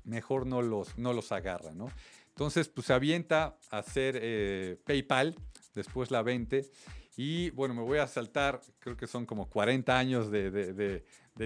[0.03, 1.89] mejor no, los, no los agarran, ¿no?
[2.29, 5.35] Entonces, pues avienta a hacer eh, PayPal,
[5.75, 6.69] después la 20
[7.17, 11.03] y bueno, me voy a saltar, creo que son como 40 años de,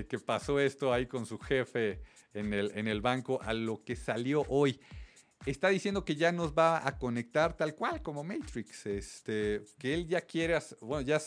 [0.07, 2.01] que pasó esto ahí con su jefe
[2.33, 4.79] en el, en el banco a lo que salió hoy
[5.45, 10.07] está diciendo que ya nos va a conectar tal cual como Matrix, este, que él
[10.07, 11.19] ya quiere, bueno, ya,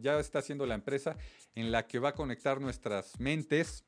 [0.00, 1.16] ya está haciendo la empresa
[1.54, 3.84] en la que va a conectar nuestras mentes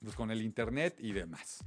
[0.00, 1.58] pues, con el Internet y demás.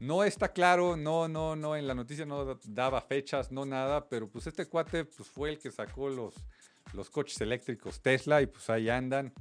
[0.00, 4.28] No está claro, no, no, no, en la noticia no daba fechas, no nada, pero
[4.30, 6.34] pues este cuate pues, fue el que sacó los,
[6.94, 9.32] los coches eléctricos Tesla y pues ahí andan.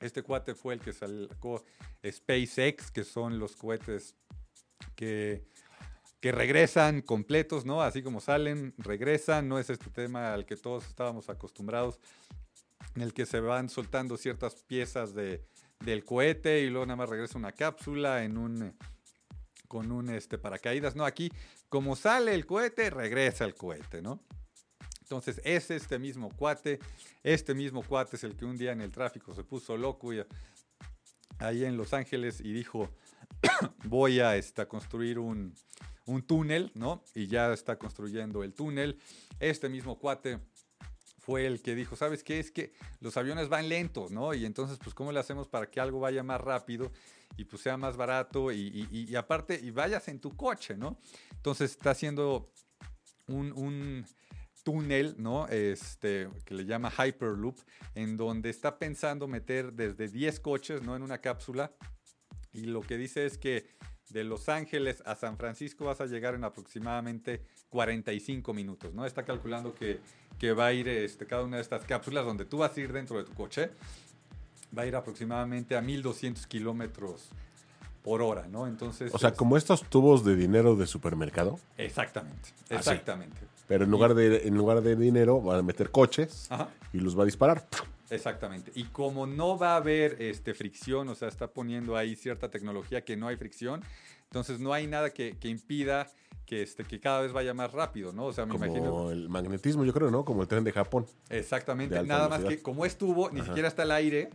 [0.00, 1.64] Este cuate fue el que sacó
[2.04, 4.16] SpaceX, que son los cohetes
[4.96, 5.44] que,
[6.24, 7.82] que regresan completos, ¿no?
[7.82, 9.46] Así como salen, regresan.
[9.46, 12.00] No es este tema al que todos estábamos acostumbrados,
[12.94, 15.44] en el que se van soltando ciertas piezas de,
[15.80, 18.74] del cohete y luego nada más regresa una cápsula en un
[19.68, 20.96] con un este paracaídas.
[20.96, 21.30] No, aquí
[21.68, 24.18] como sale el cohete, regresa el cohete, ¿no?
[25.02, 26.78] Entonces es este mismo cuate,
[27.22, 30.24] este mismo cuate es el que un día en el tráfico se puso loco y,
[31.38, 32.88] ahí en Los Ángeles y dijo,
[33.84, 35.54] voy a este, construir un,
[36.26, 37.02] túnel, ¿no?
[37.14, 38.98] Y ya está construyendo el túnel.
[39.40, 40.38] Este mismo cuate
[41.18, 42.38] fue el que dijo, ¿sabes qué?
[42.38, 44.34] Es que los aviones van lentos, ¿no?
[44.34, 46.92] Y entonces, pues, ¿cómo le hacemos para que algo vaya más rápido
[47.36, 50.98] y pues sea más barato y, y aparte, y vayas en tu coche, ¿no?
[51.32, 52.50] Entonces está haciendo
[53.26, 54.04] un
[54.64, 55.46] túnel, ¿no?
[55.46, 57.58] Este, que le llama Hyperloop,
[57.94, 60.96] en donde está pensando meter desde 10 coches, ¿no?
[60.96, 61.70] En una cápsula.
[62.54, 63.66] Y lo que dice es que
[64.10, 69.04] de Los Ángeles a San Francisco vas a llegar en aproximadamente 45 minutos, ¿no?
[69.04, 70.00] Está calculando que,
[70.38, 72.92] que va a ir este, cada una de estas cápsulas donde tú vas a ir
[72.92, 73.70] dentro de tu coche,
[74.76, 77.30] va a ir aproximadamente a 1200 kilómetros
[78.02, 78.66] por hora, ¿no?
[78.66, 79.12] Entonces.
[79.14, 81.58] O sea, como estos tubos de dinero de supermercado.
[81.78, 83.38] Exactamente, exactamente.
[83.66, 86.50] Pero en lugar, de, en lugar de dinero van a meter coches
[86.92, 87.66] y los va a disparar.
[88.10, 88.72] Exactamente.
[88.74, 93.04] Y como no va a haber este, fricción, o sea, está poniendo ahí cierta tecnología
[93.04, 93.82] que no hay fricción,
[94.24, 96.08] entonces no hay nada que, impida
[96.46, 98.26] que, este, que cada vez vaya más rápido, ¿no?
[98.26, 100.24] O sea, me como el magnetismo, yo creo, ¿no?
[100.24, 101.06] Como el tren de Japón.
[101.30, 102.02] Exactamente.
[102.02, 104.30] Nada más que como es tubo, ni siquiera está el aire,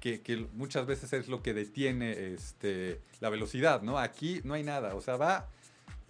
[0.00, 3.98] que, muchas veces es lo que detiene este, la velocidad, ¿no?
[3.98, 5.48] Aquí no hay nada, o sea, va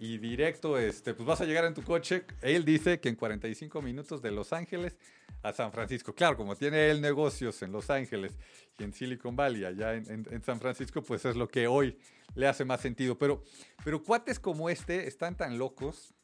[0.01, 2.23] y directo, este, pues vas a llegar en tu coche.
[2.41, 4.97] Él dice que en 45 minutos de Los Ángeles
[5.43, 6.15] a San Francisco.
[6.15, 8.35] Claro, como tiene él negocios en Los Ángeles
[8.79, 11.99] y en Silicon Valley, allá en, San Francisco, pues es lo que hoy
[12.33, 13.15] le hace más sentido.
[13.15, 13.43] Pero,
[13.83, 16.15] pero cuates como este están tan locos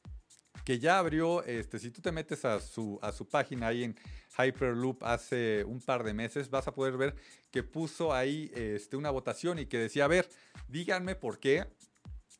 [0.65, 3.95] que ya abrió, este, si tú te metes a su, a su página ahí en
[4.39, 7.15] Hyperloop hace un par de meses, vas a poder ver
[7.51, 10.27] que puso ahí este, una votación y que decía, a ver,
[10.67, 11.67] díganme por qué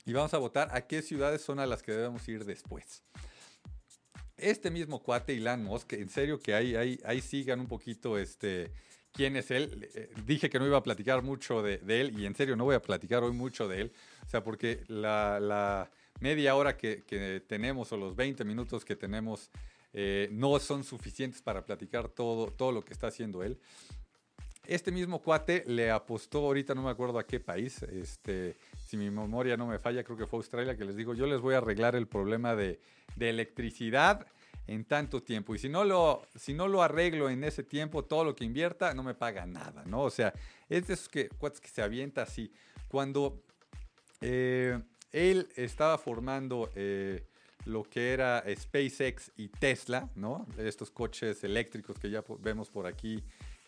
[0.08, 3.04] y vamos a votar a qué ciudades son a las que debemos ir después.
[4.38, 8.72] Este mismo cuate, Elon Musk, en serio que ahí, ahí, ahí sigan un poquito este,
[9.12, 9.90] quién es él.
[9.94, 12.76] Eh, dije que no iba a platicar mucho de, él y en serio no voy
[12.76, 13.94] a platicar hoy mucho de él.
[14.26, 15.92] O sea, porque la,
[16.22, 19.52] media hora que, que, tenemos o los 20 minutos que tenemos
[19.92, 23.60] eh, no son suficientes para platicar todo, todo lo que está haciendo él.
[24.68, 28.58] Este mismo cuate le apostó, ahorita no me acuerdo a qué país, este,
[28.88, 31.42] si mi memoria no me falla, creo que fue Australia, que les digo, yo les
[31.42, 32.80] voy a arreglar el problema de,
[33.20, 34.26] electricidad
[34.66, 35.54] en tanto tiempo.
[35.54, 38.94] Y si no, lo, si no lo arreglo en ese tiempo, todo lo que invierta
[38.94, 40.04] no me paga nada, ¿no?
[40.04, 40.34] O sea,
[40.70, 42.50] es de esos que, que se avienta así.
[42.88, 43.44] Cuando
[44.22, 44.80] eh,
[45.12, 47.26] él estaba formando eh,
[47.66, 50.48] lo que era SpaceX y Tesla, ¿no?
[50.58, 53.22] Estos coches eléctricos que ya vemos por aquí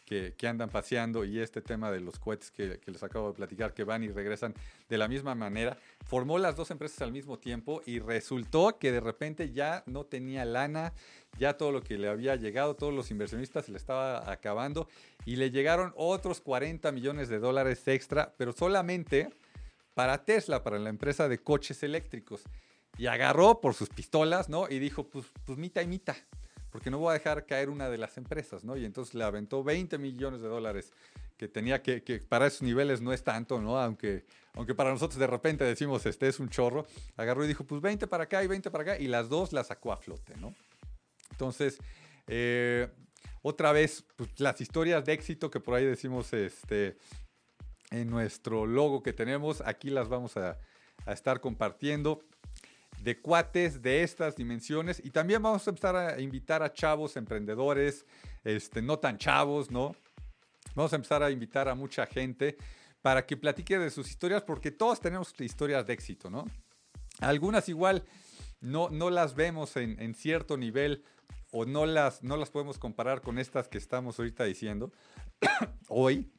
[0.09, 3.83] que, andan paseando y este tema de los cohetes que, les acabo de platicar, que
[3.83, 4.55] van y regresan
[4.89, 8.99] de la misma manera, formó las dos empresas al mismo tiempo y resultó que de
[8.99, 10.93] repente ya no tenía lana,
[11.37, 14.87] ya todo lo que le había llegado, todos los inversionistas se le estaba acabando
[15.25, 19.29] y le llegaron otros 40 millones de dólares extra, pero solamente
[19.93, 22.43] para Tesla, para la empresa de coches eléctricos.
[22.97, 24.67] Y agarró por sus pistolas, ¿no?
[24.69, 26.15] Y dijo, pues, pues mita y mita
[26.71, 28.77] porque no voy a dejar caer una de las empresas, ¿no?
[28.77, 30.93] Y entonces le aventó 20 millones de dólares
[31.37, 33.79] que tenía que, que para esos niveles no es tanto, ¿no?
[33.79, 37.81] Aunque, aunque para nosotros de repente decimos, este es un chorro, agarró y dijo, pues
[37.81, 40.53] 20 para acá y 20 para acá, y las dos las sacó a flote, ¿no?
[41.31, 41.77] Entonces,
[42.27, 42.89] eh,
[43.41, 46.97] otra vez, pues, las historias de éxito que por ahí decimos este,
[47.89, 50.59] en nuestro logo que tenemos, aquí las vamos a,
[51.05, 52.21] a estar compartiendo
[53.01, 58.05] de cuates de estas dimensiones y también vamos a empezar a invitar a chavos emprendedores,
[58.43, 59.95] este, no tan chavos, ¿no?
[60.75, 62.57] Vamos a empezar a invitar a mucha gente
[63.01, 66.45] para que platique de sus historias porque todos tenemos historias de éxito, ¿no?
[67.19, 68.03] Algunas igual
[68.59, 71.03] no, no las vemos en, cierto nivel
[71.51, 74.91] o no las, no las podemos comparar con estas que estamos ahorita diciendo
[75.87, 76.31] hoy,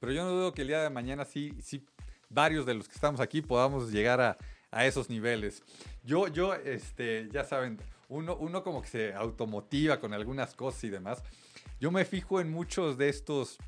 [0.00, 1.86] pero yo no dudo que el día de mañana sí, sí
[2.28, 4.36] varios de los que estamos aquí podamos llegar a,
[4.74, 5.62] a esos niveles.
[6.02, 10.90] Yo, yo, este, ya saben, uno, uno como que se automotiva con algunas cosas y
[10.90, 11.22] demás.
[11.80, 13.58] Yo me fijo en muchos de estos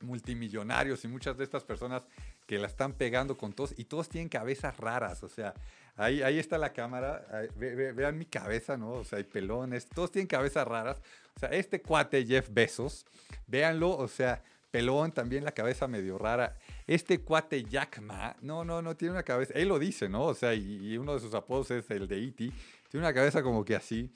[0.00, 2.02] multimillonarios y muchas de estas personas
[2.46, 5.54] que la están pegando con todos y todos tienen cabezas raras, o sea,
[5.96, 7.24] ahí, ahí está la cámara,
[7.56, 8.90] vean mi cabeza, ¿no?
[8.94, 10.96] O sea, hay pelones, todos tienen cabezas raras,
[11.36, 13.06] o sea, este cuate Jeff Bezos,
[13.46, 16.56] véanlo, o sea, pelón, también la cabeza medio rara.
[16.86, 18.00] Este cuate Jack
[18.40, 20.24] no, no, no tiene una cabeza, él lo dice, ¿no?
[20.24, 22.52] O sea, y, uno de sus apodos es el de E.T.,
[22.88, 24.10] tiene una cabeza como que así.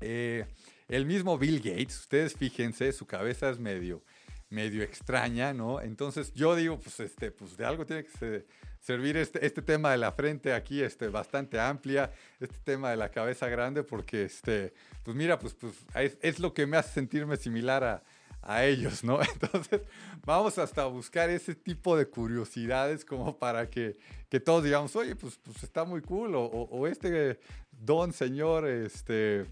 [0.00, 0.46] Eh,
[0.88, 4.02] el mismo Bill Gates, ustedes fíjense, su cabeza es medio,
[4.50, 5.80] medio extraña, ¿no?
[5.80, 8.44] Entonces yo digo, pues, este, pues de algo tiene que
[8.80, 13.10] servir este, este tema de la frente aquí, este, bastante amplia, este tema de la
[13.10, 15.74] cabeza grande, porque, este, pues mira, pues, pues
[16.20, 18.02] es lo que me hace sentirme similar a,
[18.46, 19.20] a ellos, ¿no?
[19.42, 19.82] Entonces,
[20.24, 23.96] vamos hasta buscar ese tipo de curiosidades como para que,
[24.28, 27.38] que todos digamos, oye, pues, pues está muy cool, o, este
[27.70, 29.46] don señor, este,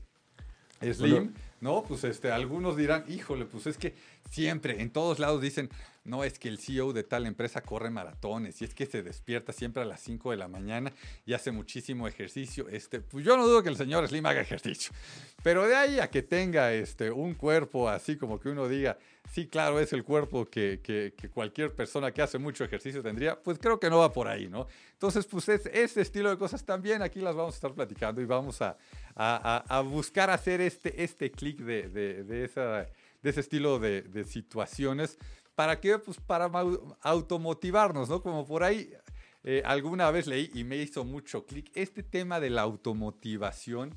[0.80, 1.84] Slim, ¿no?
[1.84, 3.94] Pues este, algunos dirán, híjole, pues es que
[4.30, 5.70] siempre, en todos lados dicen,
[6.04, 9.52] no, es que el CEO de tal empresa corre maratones y es que se despierta
[9.52, 10.92] siempre a las 5 de la mañana
[11.24, 12.68] y hace muchísimo ejercicio.
[12.68, 14.92] Este, pues yo no dudo que el señor Slim haga ejercicio,
[15.44, 18.98] pero de ahí a que tenga este, un cuerpo así como que uno diga,
[19.30, 23.58] sí, claro, es el cuerpo que, que, cualquier persona que hace mucho ejercicio tendría, pues
[23.60, 24.66] creo que no va por ahí, ¿no?
[24.92, 28.24] Entonces, pues es, ese estilo de cosas también aquí las vamos a estar platicando y
[28.24, 28.76] vamos a,
[29.14, 32.48] a, a buscar hacer este, este clic de, de, de,
[33.22, 35.18] de ese estilo de, de situaciones
[35.54, 35.98] ¿Para qué?
[35.98, 36.50] Pues para
[37.00, 38.22] automotivarnos, ¿no?
[38.22, 38.92] Como por ahí
[39.44, 43.94] eh, alguna vez leí y me hizo mucho clic, este tema de la automotivación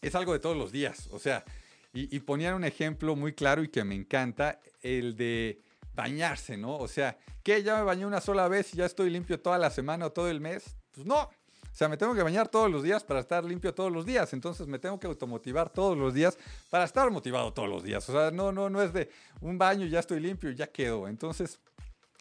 [0.00, 1.44] es algo de todos los días, o sea,
[1.92, 5.62] y, ponían un ejemplo muy claro y que me encanta, el de
[5.94, 6.76] bañarse, ¿no?
[6.76, 7.62] O sea, ¿qué?
[7.62, 10.28] ¿Ya me bañé una sola vez y ya estoy limpio toda la semana o todo
[10.28, 10.76] el mes?
[10.92, 11.30] Pues no,
[11.76, 14.32] o sea, me tengo que bañar todos los días para estar limpio todos los días.
[14.32, 16.38] Entonces me tengo que automotivar todos los días
[16.70, 18.08] para estar motivado todos los días.
[18.08, 19.10] O sea, no, no, no es de
[19.42, 21.06] un baño ya estoy limpio ya quedo.
[21.06, 21.60] Entonces,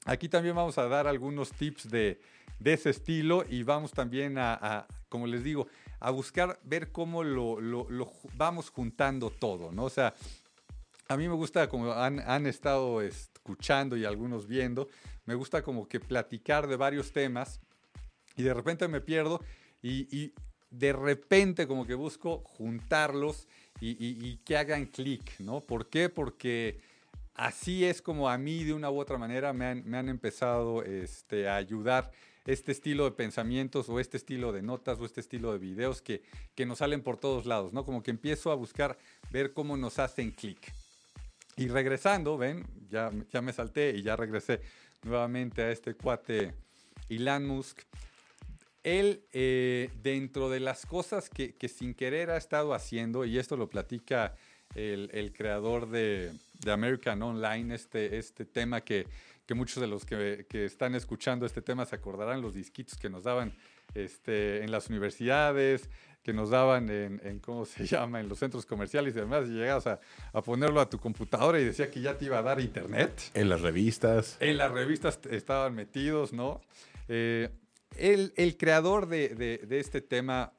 [0.04, 2.20] aquí también vamos a dar algunos tips de,
[2.66, 5.68] ese estilo y vamos también a, como les digo,
[6.02, 7.58] a buscar ver cómo lo,
[8.34, 9.86] vamos juntando todo, ¿no?
[9.86, 10.14] O sea,
[11.08, 14.90] a mí me gusta, como han, han, estado escuchando y algunos viendo,
[15.26, 17.62] me gusta como que platicar de varios temas
[18.36, 19.42] y de repente me pierdo
[19.82, 20.34] y,
[20.72, 23.48] de repente como que busco juntarlos
[23.80, 25.62] y, que hagan clic, ¿no?
[25.62, 26.10] ¿Por qué?
[26.10, 26.82] Porque
[27.34, 31.56] así es como a mí de una u otra manera me han, empezado este, a
[31.56, 32.12] ayudar
[32.46, 36.24] este estilo de pensamientos o este estilo de notas o este estilo de videos que,
[36.56, 37.86] que nos salen por todos lados, ¿no?
[37.86, 38.98] Como que empiezo a buscar
[39.32, 40.74] ver cómo nos hacen clic.
[41.58, 44.62] Y regresando, ven, ya, ya me salté y ya regresé
[45.04, 46.54] nuevamente a este cuate
[47.10, 47.82] Elon Musk
[48.86, 53.68] él, eh, dentro de las cosas que, sin querer ha estado haciendo, y esto lo
[53.68, 54.36] platica
[54.76, 56.32] el, creador de,
[56.72, 59.08] American Online, este, este tema que,
[59.56, 63.56] muchos de los que, están escuchando este tema se acordarán, los disquitos que nos daban
[63.96, 65.90] este, en las universidades,
[66.22, 69.88] que nos daban en, ¿cómo se llama?, en los centros comerciales y demás, y llegabas
[69.88, 70.00] a,
[70.32, 73.32] a, ponerlo a tu computadora y decía que ya te iba a dar internet.
[73.34, 74.38] En las revistas.
[74.40, 76.62] En las revistas estaban metidos, ¿no?
[77.08, 77.50] Eh,
[77.98, 80.54] el, creador de, este tema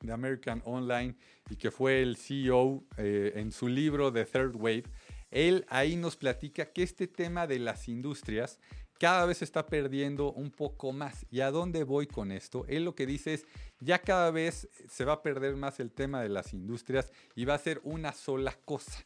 [0.00, 1.14] de American Online
[1.50, 4.84] y que fue el CEO eh, en su libro The Third Wave,
[5.30, 8.58] él ahí nos platica que este tema de las industrias
[8.98, 11.26] cada vez se está perdiendo un poco más.
[11.30, 12.64] ¿Y a dónde voy con esto?
[12.68, 13.46] Él lo que dice es,
[13.80, 17.54] ya cada vez se va a perder más el tema de las industrias y va
[17.54, 19.04] a ser una sola cosa.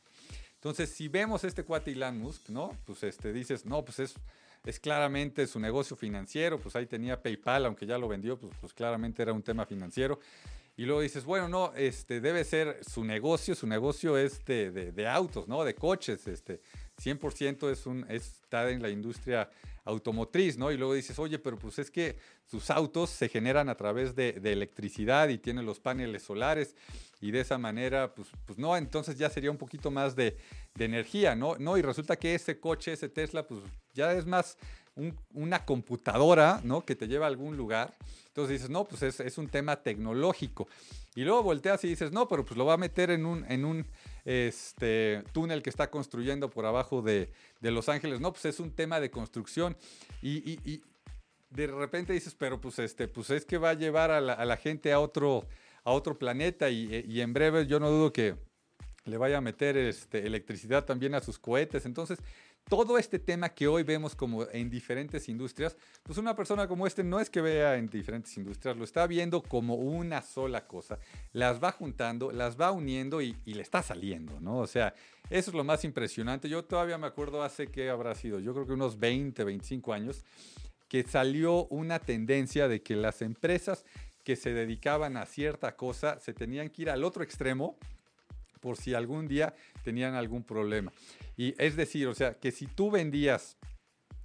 [0.55, 2.77] Entonces, si vemos este cuate Elon Musk, ¿no?
[2.85, 4.15] Pues este, dices, no, pues es,
[4.65, 8.73] es claramente su negocio financiero, pues ahí tenía PayPal, aunque ya lo vendió, pues, pues
[8.73, 10.21] claramente era un tema financiero.
[10.77, 15.09] Y luego dices, bueno, no, este debe ser su negocio, su negocio es de, de,
[15.09, 15.63] autos, ¿no?
[15.65, 16.61] De coches, este,
[17.03, 19.51] 100% es un, está en la industria
[19.85, 20.71] automotriz, ¿no?
[20.71, 22.17] Y luego dices, oye, pero pues es que
[22.47, 26.75] sus autos se generan a través de, electricidad y tienen los paneles solares
[27.21, 30.37] y de esa manera, pues, pues no, entonces ya sería un poquito más de,
[30.79, 31.57] energía, ¿no?
[31.57, 33.61] No, y resulta que ese coche, ese Tesla, pues
[33.93, 34.57] ya es más
[35.35, 36.85] una computadora, ¿no?
[36.85, 37.97] Que te lleva a algún lugar.
[38.29, 40.69] Entonces dices, no, pues es, es, un tema tecnológico.
[41.15, 43.65] Y luego volteas y dices, no, pero pues lo va a meter en un, en
[43.65, 43.87] un
[44.25, 48.21] este, túnel que está construyendo por abajo de, Los Ángeles.
[48.21, 49.77] No, pues es un tema de construcción.
[50.23, 50.83] Y,
[51.51, 54.93] de repente dices, pero pues, este, pues es que va a llevar a la, gente
[54.93, 55.49] a otro,
[55.83, 58.37] a otro planeta y, en breve yo no dudo que
[59.05, 61.87] le vaya a meter este, electricidad también a sus cohetes.
[61.87, 62.21] Entonces,
[62.71, 67.03] todo este tema que hoy vemos como en diferentes industrias, pues una persona como este
[67.03, 71.01] no es que vea en diferentes industrias, lo está viendo como una sola cosa,
[71.33, 74.59] las va juntando, las va uniendo y, le está saliendo, ¿no?
[74.59, 74.95] O sea,
[75.31, 76.49] eso es lo más impresionante.
[76.49, 80.25] Yo todavía me acuerdo hace que habrá sido, yo creo que unos 20, 25 años,
[80.89, 83.85] que salió una tendencia de que las empresas
[84.23, 87.77] que se dedicaban a cierta cosa se tenían que ir al otro extremo
[88.61, 90.93] por si algún día tenían algún problema.
[91.37, 93.57] Y es decir, o sea, que si tú vendías,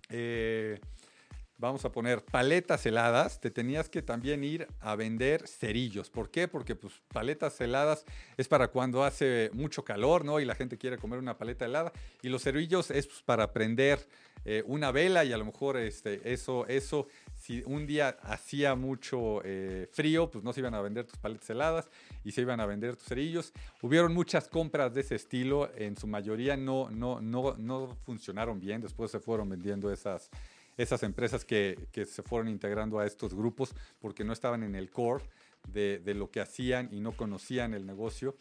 [0.09, 0.79] eh,
[1.57, 6.09] vamos a poner paletas heladas, te tenías que también ir a vender cerillos.
[6.09, 6.47] ¿Por qué?
[6.47, 8.05] Porque pues paletas heladas
[8.37, 10.39] es para cuando hace mucho calor, ¿no?
[10.39, 11.93] Y la gente quiere comer una paleta helada.
[12.21, 14.05] Y los cerillos es pues, para prender
[14.47, 19.41] eh, una vela y a lo mejor este, eso, eso si un día hacía mucho
[19.43, 21.89] eh, frío, pues no se iban a vender tus paletas heladas
[22.23, 23.53] y se iban a vender tus cerillos.
[23.81, 28.81] Hubieron muchas compras de ese estilo, en su mayoría no, no, no, no funcionaron bien,
[28.81, 30.29] después se fueron vendiendo esas,
[30.77, 34.91] esas empresas que, que, se fueron integrando a estos grupos porque no estaban en el
[34.91, 35.23] core
[35.67, 38.35] de, de, lo que hacían y no conocían el negocio.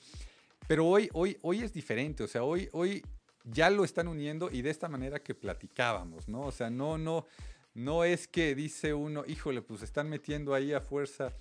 [0.66, 3.02] Pero hoy, hoy, hoy es diferente, o sea, hoy, hoy
[3.44, 6.40] ya lo están uniendo y de esta manera que platicábamos, ¿no?
[6.42, 7.26] O sea, no, no,
[7.74, 11.32] no es que dice uno, híjole, pues están metiendo ahí a fuerza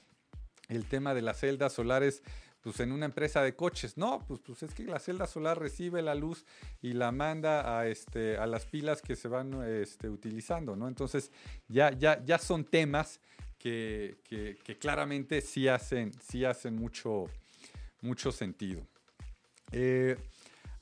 [0.68, 2.24] el tema de las celdas solares
[2.64, 3.98] pues en una empresa de coches.
[3.98, 6.46] No, pues, pues es que la celda solar recibe la luz
[6.82, 10.88] y la manda a, este, a las pilas que se van este, utilizando, ¿no?
[10.88, 11.30] Entonces
[11.68, 13.20] ya, ya, ya son temas
[13.60, 14.18] que,
[14.80, 17.26] claramente sí hacen, sí hacen mucho,
[18.02, 18.86] mucho sentido.
[19.72, 20.18] Eh,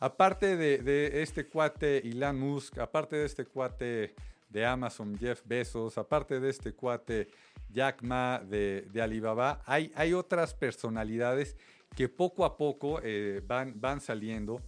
[0.01, 4.15] aparte de, este cuate Elon Musk, aparte de este cuate
[4.49, 7.29] de Amazon, Jeff Bezos, aparte de este cuate
[7.69, 11.55] Jack Ma de, Alibaba, hay, hay, otras personalidades
[11.95, 14.59] que poco a poco eh, van, van saliendo.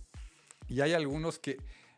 [0.70, 1.58] Y hay algunos que,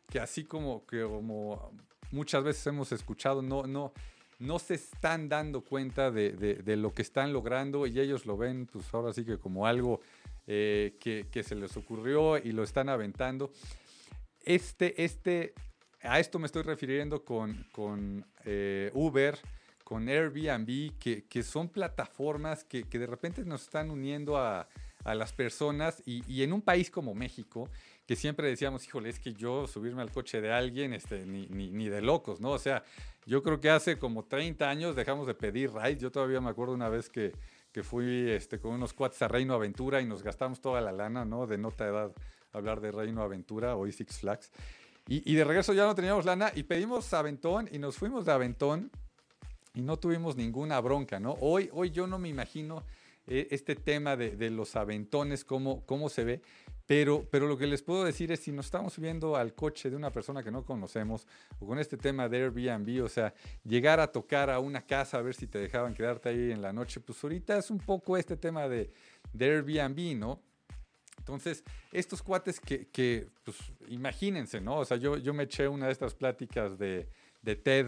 [0.09, 1.73] que así como, que como
[2.11, 3.91] muchas veces hemos escuchado, no, no,
[4.39, 8.93] no se están dando cuenta de, lo que están logrando y ellos lo ven, pues
[8.93, 10.01] ahora sí que como algo
[10.47, 13.51] eh, que, que, se les ocurrió y lo están aventando.
[14.43, 15.53] Este, este
[16.05, 19.37] a esto me estoy refiriendo con, con eh, Uber,
[19.83, 24.67] con Airbnb, que, que son plataformas que, que, de repente nos están uniendo a,
[25.03, 27.69] a las personas y, y, en un país como México,
[28.05, 31.71] que siempre decíamos, híjole, es que yo subirme al coche de alguien, este, ni, ni,
[31.71, 32.51] ni, de locos, ¿no?
[32.51, 32.83] O sea,
[33.25, 35.99] yo creo que hace como 30 años dejamos de pedir rides.
[35.99, 37.33] Yo todavía me acuerdo una vez que,
[37.71, 41.25] que fui este, con unos cuates a Reino Aventura y nos gastamos toda la lana,
[41.25, 41.47] ¿no?
[41.47, 42.13] De nota edad
[42.53, 44.51] hablar de Reino Aventura, hoy Six Flags.
[45.07, 48.89] Y, de regreso ya no teníamos lana y pedimos aventón y nos fuimos de aventón
[49.75, 51.37] y no tuvimos ninguna bronca, ¿no?
[51.41, 52.81] Hoy, hoy yo no me imagino
[53.27, 56.41] eh, este tema de, los aventones, cómo, cómo se ve,
[56.85, 59.95] pero, pero lo que les puedo decir es si nos estamos subiendo al coche de
[59.95, 61.27] una persona que no conocemos
[61.59, 63.33] o con este tema de Airbnb, o sea,
[63.63, 66.71] llegar a tocar a una casa a ver si te dejaban quedarte ahí en la
[66.71, 68.91] noche, pues ahorita es un poco este tema de,
[69.33, 70.41] de Airbnb, ¿no?
[71.17, 73.57] Entonces, estos cuates que, pues,
[73.87, 74.77] imagínense, ¿no?
[74.77, 77.07] O sea, yo, yo me eché una de estas pláticas de,
[77.41, 77.87] de TED,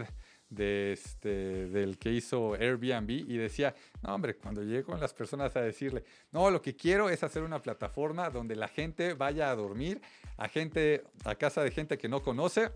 [0.50, 5.54] de este, del que hizo Airbnb y decía, no hombre, cuando llegué con las personas
[5.56, 9.56] a decirle, no, lo que quiero es hacer una plataforma donde la gente vaya a
[9.56, 10.00] dormir,
[10.36, 12.70] a gente, a casa de gente que no conoce,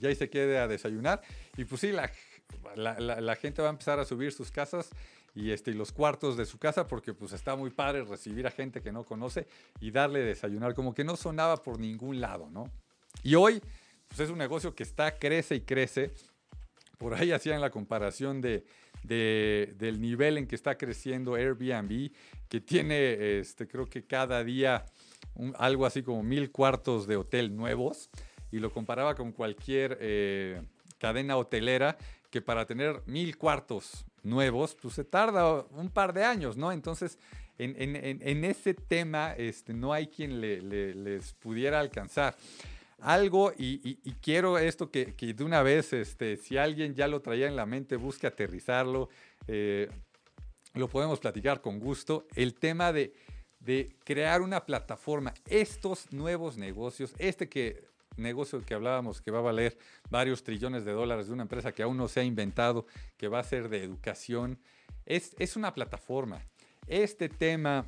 [0.00, 1.20] y ahí se quede a desayunar,
[1.56, 4.90] y pues sí, la, gente va a empezar a subir sus casas
[5.34, 8.50] y, este, y los cuartos de su casa porque pues está muy padre recibir a
[8.50, 9.48] gente que no conoce
[9.80, 12.70] y darle desayunar, como que no sonaba por ningún lado, ¿no?
[13.22, 13.60] Y hoy
[14.08, 16.12] pues es un negocio que está, crece y crece.
[17.04, 18.64] Por ahí hacían la comparación de,
[19.02, 22.10] del nivel en que está creciendo Airbnb,
[22.48, 24.86] que tiene, este, creo que cada día
[25.58, 28.08] algo así como mil cuartos de hotel nuevos,
[28.50, 30.62] y lo comparaba con cualquier eh,
[30.96, 31.98] cadena hotelera
[32.30, 36.72] que para tener mil cuartos nuevos, pues se tarda un par de años, ¿no?
[36.72, 37.18] Entonces,
[37.58, 42.34] en, ese tema este, no hay quien les pudiera alcanzar.
[43.04, 47.54] Algo, y, quiero esto que, de una vez, este, si alguien ya lo traía en
[47.54, 49.10] la mente, busque aterrizarlo,
[49.46, 49.90] eh,
[50.72, 52.26] lo podemos platicar con gusto.
[52.34, 53.12] El tema de,
[53.60, 57.84] de crear una plataforma, estos nuevos negocios, este que
[58.16, 59.76] negocio que hablábamos que va a valer
[60.08, 62.86] varios trillones de dólares de una empresa que aún no se ha inventado,
[63.18, 64.58] que va a ser de educación,
[65.04, 66.40] es, es una plataforma.
[66.86, 67.84] Este tema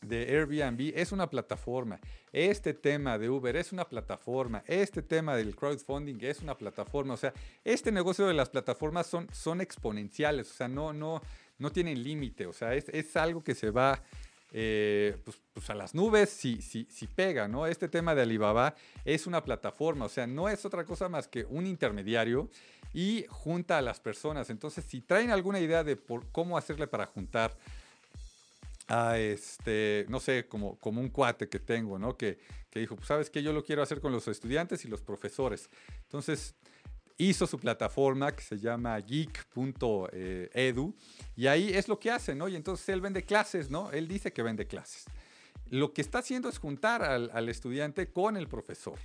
[0.00, 2.00] de Airbnb es una plataforma.
[2.32, 4.62] Este tema de Uber es una plataforma.
[4.66, 7.14] Este tema del crowdfunding es una plataforma.
[7.14, 7.32] O sea,
[7.64, 10.50] este negocio de las plataformas son, son exponenciales.
[10.50, 11.20] O sea, no, no,
[11.58, 12.46] no tienen límite.
[12.46, 14.02] O sea, es, es algo que se va
[14.52, 17.66] eh, pues, pues, a las nubes si, si, si pega, ¿no?
[17.66, 18.74] Este tema de Alibaba
[19.04, 22.48] es una plataforma, o sea, no es otra cosa más que un intermediario
[22.94, 24.48] y junta a las personas.
[24.48, 27.54] Entonces, si traen alguna idea de por cómo hacerle para juntar
[28.88, 32.16] a este, no sé, como, como un cuate que tengo, ¿no?
[32.16, 32.38] Que,
[32.70, 35.68] que dijo, pues sabes que yo lo quiero hacer con los estudiantes y los profesores.
[36.02, 36.54] Entonces,
[37.18, 40.94] hizo su plataforma que se llama geek.edu
[41.36, 42.48] y ahí es lo que hace, ¿no?
[42.48, 43.90] Y entonces él vende clases, ¿no?
[43.90, 45.04] Él dice que vende clases.
[45.68, 48.98] Lo que está haciendo es juntar al, estudiante con el profesor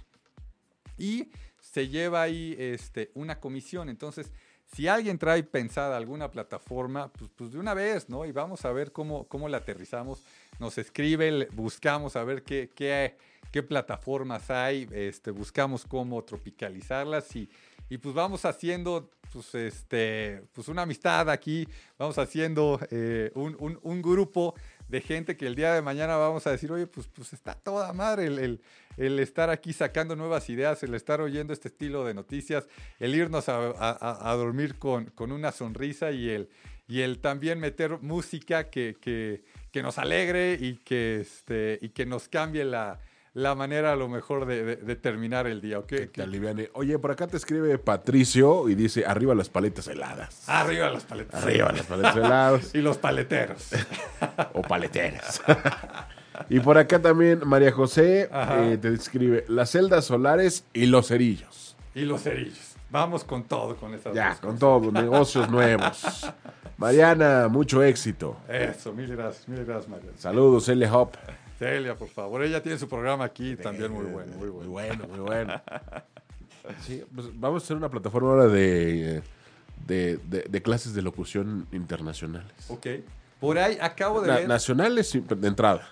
[0.97, 1.29] y
[1.59, 3.89] se lleva ahí este, una comisión.
[3.89, 4.31] Entonces,
[4.73, 8.25] si alguien trae pensada alguna plataforma, pues, pues, de una vez, ¿no?
[8.25, 10.23] Y vamos a ver cómo, cómo la aterrizamos.
[10.59, 17.47] Nos escribe, buscamos a ver qué, qué, plataformas hay, este, buscamos cómo tropicalizarlas y
[17.93, 21.67] y pues vamos haciendo pues, este, pues una amistad aquí,
[21.97, 24.55] vamos haciendo eh, un, grupo
[24.93, 27.91] de gente que el día de mañana vamos a decir, oye, pues, pues está toda
[27.93, 28.61] madre el,
[28.95, 32.67] el, estar aquí sacando nuevas ideas, el estar oyendo este estilo de noticias,
[32.99, 36.47] el irnos a, dormir con, con, una sonrisa y el,
[36.87, 42.05] y el también meter música que, que, que nos alegre y que, este, y que
[42.05, 42.99] nos cambie la,
[43.33, 45.93] la manera a lo mejor de, terminar el día, ¿ok?
[46.11, 50.47] Que Oye, por acá te escribe Patricio y dice, arriba las paletas heladas.
[50.47, 52.71] Arriba las paletas Arriba las paletas heladas.
[52.75, 53.69] y los paleteros.
[54.53, 55.41] o paleteras.
[56.49, 61.75] y por acá también María José eh, te escribe, las celdas solares y los cerillos.
[61.95, 62.75] Y los cerillos.
[62.91, 66.31] Vamos con todo con esas Ya, con todo, negocios nuevos.
[66.77, 68.37] Mariana, mucho éxito.
[68.47, 70.17] Eso, mil gracias, mil gracias, Mariana.
[70.17, 70.87] Saludos, L.
[70.91, 71.15] Hop.
[71.57, 72.43] Celia, por favor.
[72.43, 74.59] Ella tiene su programa aquí también muy bueno, muy bueno.
[74.59, 75.61] Muy bueno, muy bueno.
[76.85, 79.21] Sí, pues vamos a hacer una plataforma ahora de,
[79.85, 82.51] de, clases de locución internacionales.
[82.69, 82.87] Ok.
[83.39, 84.47] Por ahí acabo de ver.
[84.47, 85.87] Nacionales de entrada.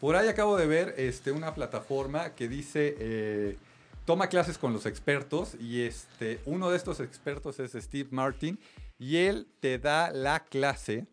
[0.00, 2.96] Por ahí acabo de ver este, una plataforma que dice.
[2.98, 3.58] Eh,
[4.04, 8.58] toma clases con los expertos y este, uno de estos expertos es Steve Martin
[8.98, 11.06] y él te da la clase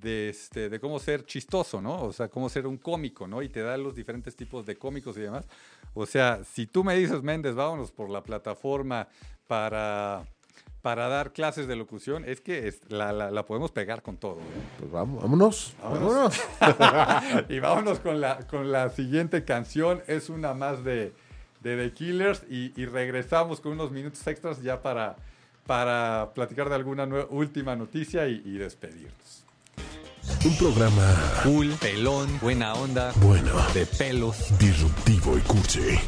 [0.00, 2.02] de, este, de cómo ser chistoso, ¿no?
[2.02, 3.42] O sea, cómo ser un cómico, ¿no?
[3.42, 5.46] Y te da los diferentes tipos de cómicos y demás.
[5.94, 9.08] O sea, si tú me dices, Méndez, vámonos por la plataforma
[9.46, 10.24] para,
[10.82, 14.38] para dar clases de locución, es que la, la, podemos pegar con todo.
[14.38, 14.62] ¿eh?
[14.78, 15.74] Pues vamos, vámonos.
[15.82, 16.40] Vámonos.
[17.48, 20.02] y vámonos con la, con la siguiente canción.
[20.06, 21.12] Es una más de,
[21.60, 25.16] de The Killers y, y regresamos con unos minutos extras ya para,
[25.66, 29.39] para platicar de alguna última noticia y, y despedirnos.
[30.44, 35.98] Un programa cool, pelón, buena onda, bueno, de pelos, disruptivo y cursi.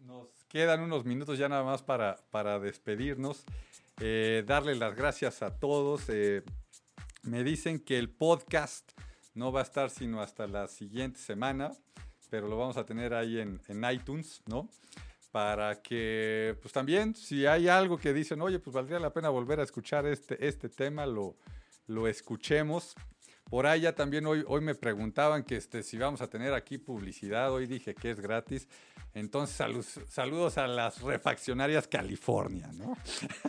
[0.00, 3.44] Nos, quedan unos minutos ya nada más para, para despedirnos.
[4.00, 6.04] Eh, darle las gracias a todos.
[6.08, 6.42] Eh,
[7.22, 8.90] me dicen que el podcast
[9.34, 11.72] no va a estar sino hasta la siguiente semana,
[12.28, 14.68] pero lo vamos a tener ahí en, en iTunes, ¿no?
[15.32, 19.60] Para que, pues también, si hay algo que dicen, oye, pues valdría la pena volver
[19.60, 21.36] a escuchar este, este tema, lo,
[21.86, 22.94] lo escuchemos.
[23.54, 27.52] Por allá también hoy, hoy me preguntaban que este, si vamos a tener aquí publicidad.
[27.52, 28.66] Hoy dije que es gratis.
[29.14, 32.96] Entonces, saludos a las refaccionarias California, ¿no?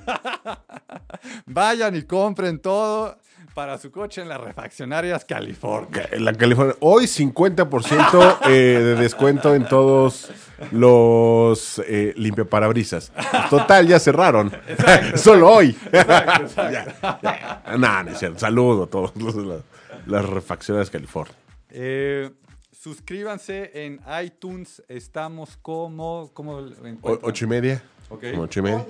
[1.48, 3.18] Vayan y compren todo
[3.56, 6.08] para su coche en las refaccionarias California.
[6.12, 6.76] En la California.
[6.82, 10.30] Hoy 50% eh, de descuento en todos
[10.72, 13.12] los eh, limpiaparabrisas.
[13.50, 14.52] Total, ya cerraron.
[15.16, 15.76] Solo hoy.
[15.92, 16.62] Exacto,
[17.80, 18.38] no, no es cierto.
[18.38, 19.64] Saludo a todos los,
[20.08, 21.36] las, refaccionarias California.
[21.70, 22.32] Eh,
[22.72, 24.84] Suscríbanse en iTunes.
[24.88, 26.30] Estamos como.
[26.34, 26.58] como
[27.02, 27.84] O- ocho y media.
[28.10, 28.26] Ok.
[28.32, 28.86] Como ocho y media.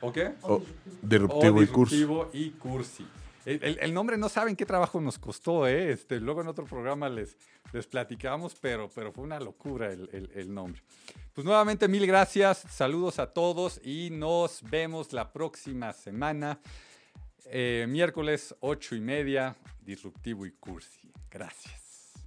[0.00, 0.18] ¿Ok?
[0.42, 0.62] O-
[1.02, 1.96] disruptivo O y cursi.
[1.96, 3.06] Disruptivo y Cursi.
[3.44, 5.90] El, el- el nombre no saben qué trabajo nos costó, ¿eh?
[5.90, 7.36] Este, luego en otro programa les,
[7.72, 10.80] les platicamos, pero, pero fue una locura el- el nombre.
[11.32, 16.60] Pues nuevamente mil gracias, saludos a todos y nos vemos la próxima semana,
[17.50, 21.12] eh, miércoles ocho y media, Disruptivo y Cursi.
[21.30, 21.81] Gracias.